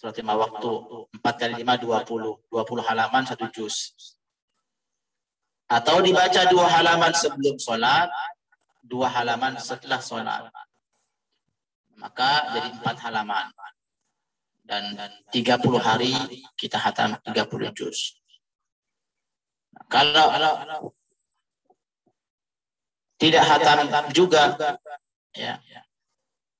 Surat 0.00 0.16
lima 0.16 0.32
waktu. 0.32 0.72
empat 1.12 1.34
kali 1.36 1.60
lima 1.60 1.76
dua 1.76 2.00
puluh 2.08 2.40
dua 2.48 2.64
puluh 2.64 2.80
halaman 2.80 3.20
satu 3.28 3.52
juz. 3.52 3.92
Atau 5.68 6.00
dibaca 6.00 6.48
dua 6.48 6.64
halaman 6.72 7.12
sebelum 7.12 7.60
sholat, 7.60 8.08
dua 8.80 9.12
halaman 9.12 9.60
setelah 9.60 10.00
sholat. 10.00 10.48
Maka 12.00 12.48
jadi 12.56 12.80
empat 12.80 12.96
halaman. 13.04 13.52
Dan 14.70 14.94
30 15.34 15.82
hari 15.82 16.14
kita 16.54 16.78
hatam 16.78 17.18
30 17.26 17.74
juz. 17.74 18.14
Kalau 19.90 20.30
tidak 23.18 23.42
hatam 23.50 24.06
juga, 24.14 24.54
ya, 25.34 25.58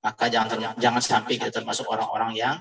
maka 0.03 0.27
jangan 0.27 0.75
jangan 0.75 0.99
sampai 0.99 1.39
kita 1.39 1.55
termasuk 1.55 1.87
orang-orang 1.87 2.35
yang 2.35 2.59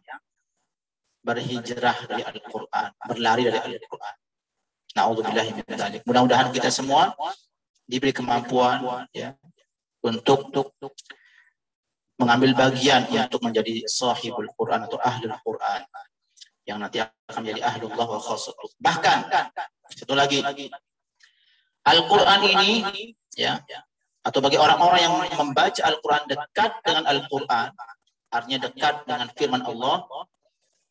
berhijrah 1.26 1.98
dari 2.06 2.22
Al-Quran, 2.22 2.90
berlari 3.10 3.50
dari 3.50 3.58
Al-Quran. 3.58 4.16
Mudah-mudahan 6.06 6.54
kita 6.54 6.70
semua 6.70 7.18
diberi 7.90 8.14
kemampuan 8.14 9.10
ya 9.18 9.34
untuk 10.06 10.54
mengambil 12.20 12.52
bagian 12.68 13.08
untuk 13.08 13.42
menjadi 13.42 13.88
sahibul 13.88 14.48
Quran 14.60 14.86
atau 14.86 15.00
ahlul 15.00 15.34
Quran 15.42 15.82
yang 16.68 16.78
nanti 16.78 17.02
akan 17.02 17.42
menjadi 17.42 17.62
ahlullah 17.66 18.06
wa 18.06 18.20
khasatullah. 18.20 18.78
Bahkan 18.78 19.18
satu 19.96 20.14
lagi 20.14 20.44
Al-Quran 21.88 22.40
ini 22.46 23.16
ya 23.34 23.58
atau 24.22 24.44
bagi 24.44 24.60
orang-orang 24.60 25.02
yang 25.08 25.16
membaca 25.40 25.82
Al-Quran 25.82 26.24
dekat 26.28 26.72
dengan 26.84 27.04
Al-Quran 27.08 27.68
artinya 28.30 28.60
dekat 28.70 28.96
dengan 29.08 29.28
firman 29.34 29.64
Allah 29.66 30.06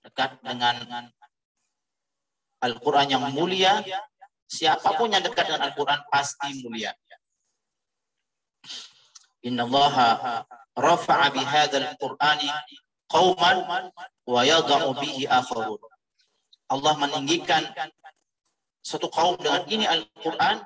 dekat 0.08 0.40
dengan 0.40 1.12
Al-Quran 2.58 3.06
yang 3.06 3.22
mulia, 3.30 3.78
siapa 4.50 4.98
pun 4.98 5.14
yang 5.14 5.22
dekat 5.22 5.46
dengan 5.46 5.70
Al-Quran 5.70 6.00
pasti 6.10 6.58
mulia. 6.64 6.90
Inna 9.46 9.62
Allah 9.62 9.94
rafa'a 10.78 11.34
bihadal 11.34 11.90
Qur'ani 11.98 12.48
qawman 13.10 13.90
wa 14.24 14.40
yada'u 14.46 14.94
bihi 14.94 15.26
akharun. 15.26 15.82
Allah 16.68 16.94
meninggikan 17.00 17.64
satu 18.84 19.10
kaum 19.10 19.36
dengan 19.40 19.66
ini 19.66 19.84
Al-Quran 19.84 20.62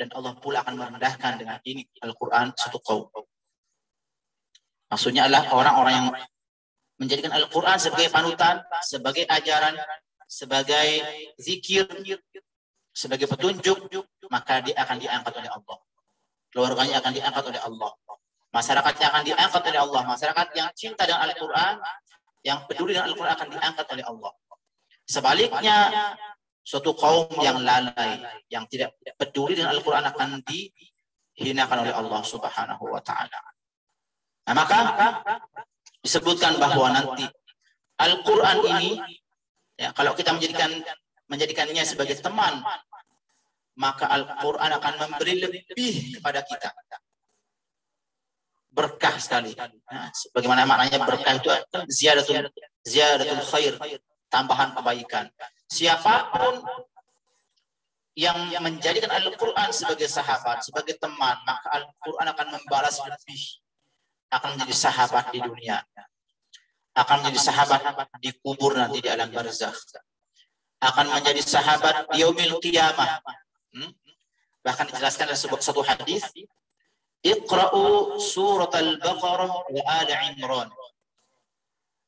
dan 0.00 0.08
Allah 0.16 0.32
pula 0.40 0.64
akan 0.64 0.74
merendahkan 0.80 1.36
dengan 1.36 1.60
ini 1.68 1.84
Al-Quran 2.00 2.56
satu 2.56 2.80
kaum. 2.80 3.06
Maksudnya 4.90 5.28
adalah 5.28 5.46
orang-orang 5.54 5.94
yang 5.94 6.08
menjadikan 6.98 7.30
Al-Quran 7.36 7.78
sebagai 7.78 8.08
panutan, 8.10 8.64
sebagai 8.82 9.24
ajaran, 9.28 9.76
sebagai 10.26 10.88
zikir, 11.38 11.86
sebagai 12.90 13.26
petunjuk, 13.30 13.78
maka 14.30 14.62
dia 14.62 14.74
akan 14.82 14.96
diangkat 14.98 15.32
oleh 15.34 15.50
Allah. 15.50 15.78
Keluarganya 16.50 16.98
akan 16.98 17.12
diangkat 17.14 17.44
oleh 17.46 17.60
Allah. 17.62 17.90
Masyarakatnya 18.50 19.06
akan 19.14 19.22
diangkat 19.22 19.62
oleh 19.70 19.80
Allah. 19.80 20.02
Masyarakat 20.10 20.46
yang 20.58 20.68
cinta 20.74 21.06
dengan 21.06 21.22
Al-Quran, 21.22 21.74
yang 22.42 22.58
peduli 22.66 22.98
dengan 22.98 23.06
Al-Quran 23.06 23.32
akan 23.38 23.48
diangkat 23.54 23.86
oleh 23.94 24.04
Allah. 24.06 24.32
Sebaliknya, 25.06 25.76
suatu 26.66 26.94
kaum 26.94 27.30
yang 27.42 27.62
lalai, 27.62 28.22
yang 28.50 28.66
tidak 28.66 28.94
peduli 29.18 29.58
dengan 29.58 29.74
Al-Quran 29.74 30.02
akan 30.02 30.42
dihinakan 30.46 31.78
oleh 31.86 31.94
Allah 31.94 32.20
Subhanahu 32.26 32.84
wa 32.90 33.02
Ta'ala. 33.02 33.40
Nah, 34.50 34.54
maka 34.54 34.78
disebutkan 36.02 36.58
bahwa 36.58 36.90
nanti 36.90 37.26
Al-Quran 38.02 38.56
ini, 38.66 38.90
ya, 39.78 39.94
kalau 39.94 40.16
kita 40.18 40.34
menjadikan 40.34 40.72
menjadikannya 41.30 41.86
sebagai 41.86 42.18
teman, 42.18 42.58
maka 43.78 44.10
Al-Quran 44.10 44.70
akan 44.74 44.94
memberi 45.06 45.34
lebih 45.38 46.18
kepada 46.18 46.42
kita. 46.42 46.74
Berkah 48.70 49.18
sekali. 49.18 49.50
Nah, 49.90 50.08
bagaimana 50.30 50.62
maknanya 50.62 51.02
berkah 51.02 51.34
itu 51.34 51.50
ziyadatul, 51.90 52.46
ziyadatul 52.86 53.42
khair, 53.42 53.74
tambahan 54.30 54.70
kebaikan. 54.78 55.26
Siapa 55.66 56.30
pun 56.30 56.62
yang 58.14 58.36
menjadikan 58.62 59.10
Al-Quran 59.10 59.70
sebagai 59.74 60.06
sahabat, 60.06 60.62
sebagai 60.62 60.94
teman, 61.02 61.34
maka 61.42 61.68
Al-Quran 61.82 62.26
akan 62.30 62.46
membalas 62.58 63.02
lebih 63.02 63.42
akan 64.30 64.48
menjadi 64.54 64.74
sahabat 64.74 65.34
di 65.34 65.42
dunia. 65.42 65.82
Akan 66.94 67.22
menjadi 67.22 67.50
sahabat 67.50 67.80
di 68.22 68.30
kubur 68.38 68.78
nanti 68.78 69.02
di 69.02 69.10
alam 69.10 69.30
barzakh. 69.30 69.74
Akan 70.78 71.10
menjadi 71.10 71.42
sahabat 71.42 72.06
di 72.14 72.22
yaumil 72.22 72.62
qiyamah. 72.62 73.20
Hmm? 73.74 73.90
Bahkan 74.62 74.84
dijelaskan 74.94 75.32
dalam 75.32 75.40
sebuah 75.40 75.60
satu 75.62 75.82
hadis, 75.82 76.24
Iqra'u 77.20 78.16
surat 78.16 78.72
al-Baqarah 78.72 79.52
wa 79.68 79.82
Ali 80.00 80.14
Imran. 80.32 80.68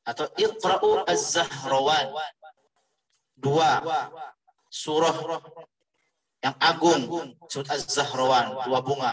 Atau 0.09 0.27
Iqra'u 0.41 1.05
az-Zahrawan. 1.05 2.17
Dua 3.37 3.83
surah 4.73 5.17
yang 6.43 6.57
agung, 6.59 7.37
surat 7.47 7.69
az-Zahrawan, 7.77 8.57
dua 8.65 8.81
bunga. 8.81 9.13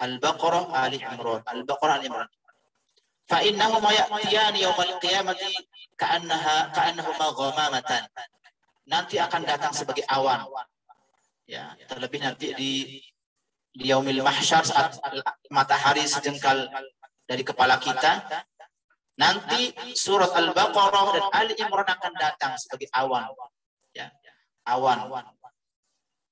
Al-Baqarah 0.00 0.72
Ali 0.72 0.98
Imran. 0.98 1.44
Al-Baqarah 1.44 2.00
Ali 2.00 2.08
Imran. 2.08 2.28
Innahuma 3.32 3.88
ya'tiyani 3.96 4.60
yawmal 4.60 5.00
qiyamati 5.00 5.56
ka'annaha 5.96 6.68
ka'annahuma 6.76 7.26
ghamamatan. 7.32 8.04
Nanti 8.88 9.16
akan 9.16 9.46
datang 9.46 9.72
sebagai 9.72 10.04
awan. 10.10 10.44
Ya, 11.48 11.72
terlebih 11.88 12.20
nanti 12.20 12.52
di 12.52 12.72
di 13.72 13.88
yaumil 13.88 14.20
mahsyar 14.20 14.62
saat 14.62 15.00
matahari 15.48 16.04
sejengkal 16.04 16.68
dari 17.24 17.42
kepala 17.42 17.80
kita. 17.80 18.20
Nanti 19.16 19.72
surat 19.92 20.32
Al-Baqarah 20.32 21.06
dan 21.12 21.24
Ali 21.36 21.52
Imran 21.60 21.84
akan 21.84 22.12
datang 22.16 22.56
sebagai 22.56 22.88
awan. 22.96 23.28
Ya, 23.92 24.08
awan 24.64 25.24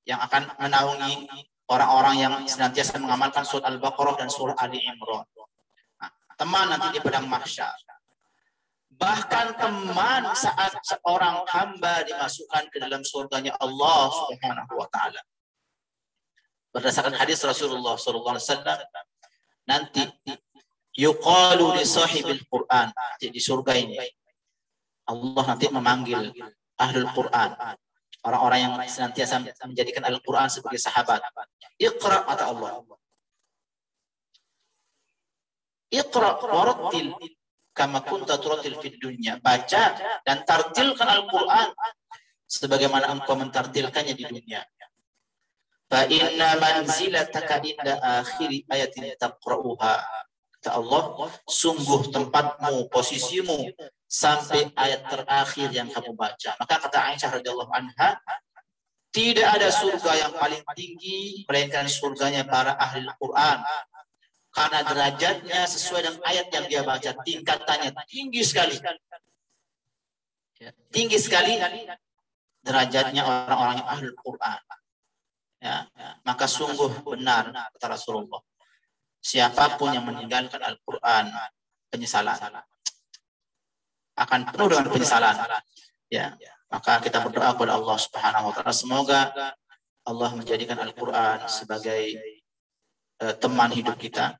yang 0.08 0.20
akan 0.24 0.48
menaungi 0.56 1.28
orang-orang 1.68 2.14
yang 2.18 2.34
senantiasa 2.48 2.96
mengamalkan 2.96 3.44
surat 3.44 3.68
Al-Baqarah 3.68 4.16
dan 4.16 4.28
surah 4.32 4.56
Ali 4.60 4.80
Imran. 4.80 5.24
Nah, 6.00 6.10
teman 6.40 6.72
nanti 6.72 6.96
di 6.96 7.00
padang 7.04 7.28
mahsyar. 7.28 7.76
Bahkan 9.00 9.56
teman 9.56 10.28
saat 10.36 10.76
seorang 10.84 11.44
hamba 11.48 12.04
dimasukkan 12.04 12.68
ke 12.68 12.76
dalam 12.80 13.00
surganya 13.00 13.56
Allah 13.60 14.12
Subhanahu 14.12 14.72
wa 14.76 14.88
taala. 14.92 15.20
Berdasarkan 16.70 17.18
hadis 17.18 17.42
Rasulullah 17.42 17.98
sallallahu 17.98 18.38
alaihi 18.38 18.46
wasallam 18.46 18.78
nanti 19.66 20.02
yuqalu 20.94 21.78
li 21.78 21.84
sahibil 21.86 22.42
Quran 22.46 22.94
di 23.18 23.40
surga 23.42 23.72
ini. 23.74 23.98
Allah 25.10 25.44
nanti 25.50 25.66
memanggil 25.66 26.30
ahlul 26.78 27.10
Quran 27.10 27.50
orang-orang 28.24 28.58
yang 28.62 28.74
senantiasa 28.84 29.40
menjadikan 29.66 30.04
Al-Quran 30.04 30.48
sebagai 30.52 30.80
sahabat. 30.80 31.24
Iqra 31.80 32.28
kata 32.28 32.44
Allah. 32.52 32.84
Iqra 35.90 36.38
warattil 36.38 37.16
kama 37.74 38.04
kunta 38.04 38.36
turattil 38.38 38.76
fid 38.78 39.00
dunya. 39.00 39.40
Baca 39.40 39.96
dan 40.22 40.44
tartilkan 40.44 41.08
Al-Quran 41.08 41.74
sebagaimana 42.44 43.10
engkau 43.10 43.34
mentartilkannya 43.34 44.14
di 44.14 44.24
dunia. 44.28 44.60
Fa 45.90 46.06
inna 46.06 46.54
manzilataka 46.54 47.58
inda 47.66 47.98
akhiri 47.98 48.62
ayatin 48.70 49.10
taqra'uha. 49.18 49.98
Kata 50.60 50.78
Allah, 50.78 51.02
sungguh 51.50 52.14
tempatmu, 52.14 52.86
posisimu 52.94 53.74
sampai 54.06 54.70
ayat 54.78 55.02
terakhir 55.10 55.68
yang 55.74 55.90
kamu 55.90 56.14
baca. 56.14 56.54
Maka 56.62 56.74
kata 56.78 56.98
Aisyah 57.10 57.30
radhiyallahu 57.40 57.72
anha, 57.74 58.22
tidak 59.10 59.48
ada 59.50 59.74
surga 59.74 60.12
yang 60.14 60.32
paling 60.38 60.62
tinggi 60.78 61.42
melainkan 61.50 61.90
surganya 61.90 62.46
para 62.46 62.78
ahli 62.78 63.02
Al-Quran. 63.02 63.58
Karena 64.54 64.78
derajatnya 64.86 65.60
sesuai 65.66 66.00
dengan 66.06 66.22
ayat 66.22 66.46
yang 66.54 66.66
dia 66.70 66.82
baca, 66.86 67.10
tingkatannya 67.18 67.90
tinggi 68.06 68.42
sekali. 68.46 68.78
Tinggi 70.94 71.18
sekali 71.18 71.58
derajatnya 72.62 73.22
orang-orang 73.26 73.82
yang 73.82 73.88
ahli 73.90 74.06
Al-Quran. 74.14 74.60
Ya, 75.60 75.84
maka 76.24 76.48
sungguh 76.48 77.04
benar 77.04 77.52
kata 77.76 77.86
Rasulullah. 77.92 78.40
Siapa 79.20 79.76
pun 79.76 79.92
yang 79.92 80.08
meninggalkan 80.08 80.56
Al-Quran, 80.64 81.28
penyesalan 81.92 82.32
akan 84.16 84.40
penuh 84.52 84.66
dengan 84.72 84.88
penyesalan. 84.88 85.36
Ya, 86.08 86.32
maka 86.72 87.04
kita 87.04 87.20
berdoa 87.20 87.52
kepada 87.52 87.76
Allah 87.76 87.96
Subhanahu 88.00 88.48
wa 88.48 88.52
taala 88.56 88.72
semoga 88.72 89.20
Allah 90.08 90.30
menjadikan 90.32 90.80
Al-Qur'an 90.80 91.44
sebagai 91.44 92.16
uh, 93.20 93.34
teman 93.36 93.68
hidup 93.74 94.00
kita. 94.00 94.38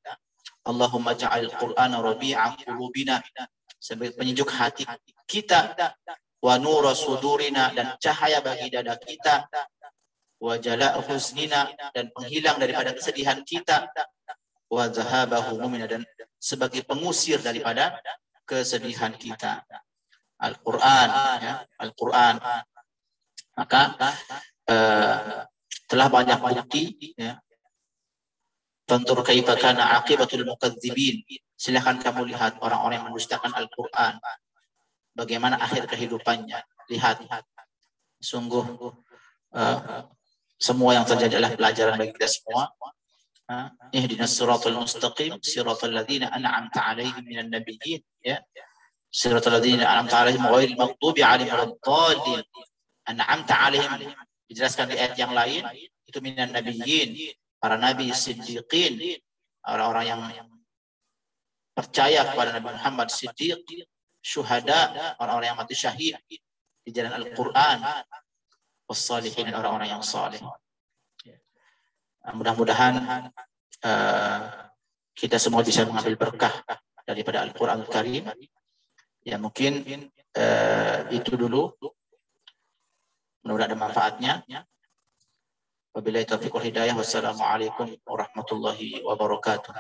Allahumma 0.65 1.13
ja'al 1.17 1.53
Qur'ana 1.53 2.01
rabi'a 2.01 2.57
qulubina 2.65 3.21
sebagai 3.81 4.17
penyejuk 4.17 4.49
hati 4.53 4.85
kita 5.25 5.73
wa 6.41 6.55
nura 6.61 6.93
sudurina 6.93 7.73
dan 7.73 7.97
cahaya 7.97 8.45
bagi 8.45 8.69
dada 8.69 8.97
kita 9.01 9.49
wa 10.41 10.57
huznina 11.05 11.69
dan 11.93 12.09
penghilang 12.17 12.57
daripada 12.57 12.97
kesedihan 12.97 13.45
kita 13.45 13.93
wa 14.73 14.89
zahabahu 14.89 15.61
dan 15.85 16.01
sebagai 16.41 16.81
pengusir 16.89 17.45
daripada 17.45 18.01
kesedihan 18.49 19.13
kita. 19.13 19.61
Al-Qur'an 20.41 21.09
ya, 21.45 21.55
Al-Qur'an. 21.77 22.41
Maka 23.61 23.83
uh, 24.73 25.45
telah 25.85 26.09
banyak 26.09 26.39
bukti 26.41 27.13
ya. 27.21 27.37
Tantur 28.89 29.21
kaifa 29.21 29.55
kana 29.61 30.01
aqibatul 30.01 30.49
mukadzibin. 30.49 31.21
Silakan 31.55 32.01
kamu 32.01 32.33
lihat 32.33 32.57
orang-orang 32.65 33.05
yang 33.05 33.07
mendustakan 33.13 33.53
Al-Qur'an. 33.53 34.17
Bagaimana 35.13 35.61
akhir 35.61 35.85
kehidupannya. 35.85 36.59
Lihat. 36.89 37.29
Sungguh 38.21 38.65
uh, 39.53 40.09
semua 40.61 40.93
yang 40.93 41.09
terjadi 41.09 41.41
adalah 41.41 41.57
pelajaran 41.57 41.97
bagi 41.97 42.13
kita 42.13 42.29
semua. 42.29 42.69
Ihdinas 43.91 44.31
siratal 44.37 44.77
mustaqim 44.77 45.41
siratal 45.41 45.91
ladzina 45.91 46.29
an'amta 46.31 46.85
'alaihim 46.85 47.25
minan 47.25 47.49
nabiyyin 47.49 48.05
ya. 48.21 48.39
Siratal 49.11 49.59
ladzina 49.59 49.89
an'amta 49.89 50.23
'alaihim 50.23 50.45
ghairil 50.45 50.77
maghdubi 50.77 51.25
'alaihim 51.25 51.51
waladdallin. 51.51 52.45
An'amta 53.09 53.55
'alaihim 53.57 54.13
dijelaskan 54.47 54.93
di 54.93 54.97
ayat 55.01 55.17
yang 55.19 55.33
lain 55.35 55.65
itu 56.07 56.19
minan 56.23 56.53
nabiyyin, 56.55 57.35
para 57.59 57.75
nabi 57.75 58.13
siddiqin, 58.15 59.19
orang-orang 59.67 60.05
yang 60.07 60.21
percaya 61.81 62.27
kepada 62.29 62.53
Nabi 62.53 62.77
Muhammad 62.77 63.09
Siddiq, 63.09 63.65
syuhada, 64.21 65.17
orang-orang 65.17 65.55
yang 65.55 65.59
mati 65.59 65.73
syahid 65.73 66.19
di 66.85 66.91
jalan 66.93 67.15
Al-Qur'an, 67.15 68.05
wassalihin 68.91 69.47
dan 69.47 69.55
orang-orang 69.55 69.95
yang 69.95 70.03
saleh. 70.03 70.43
Nah, 72.21 72.33
mudah-mudahan 72.35 72.99
uh, 73.87 74.41
kita 75.15 75.39
semua 75.39 75.63
bisa 75.63 75.87
mengambil 75.87 76.19
berkah 76.19 76.51
daripada 77.07 77.47
Al-Quran 77.47 77.87
Al-Karim. 77.87 78.27
Ya 79.23 79.39
mungkin 79.39 79.87
uh, 80.35 80.99
itu 81.15 81.39
dulu. 81.39 81.71
Mudah-mudahan 83.47 83.71
ada 83.71 83.79
manfaatnya. 83.79 84.33
Wabillahi 85.95 86.27
taufiq 86.27 86.51
wal 86.51 86.67
hidayah. 86.67 86.99
Wassalamualaikum 86.99 87.95
warahmatullahi 88.05 89.07
wabarakatuh. 89.07 89.71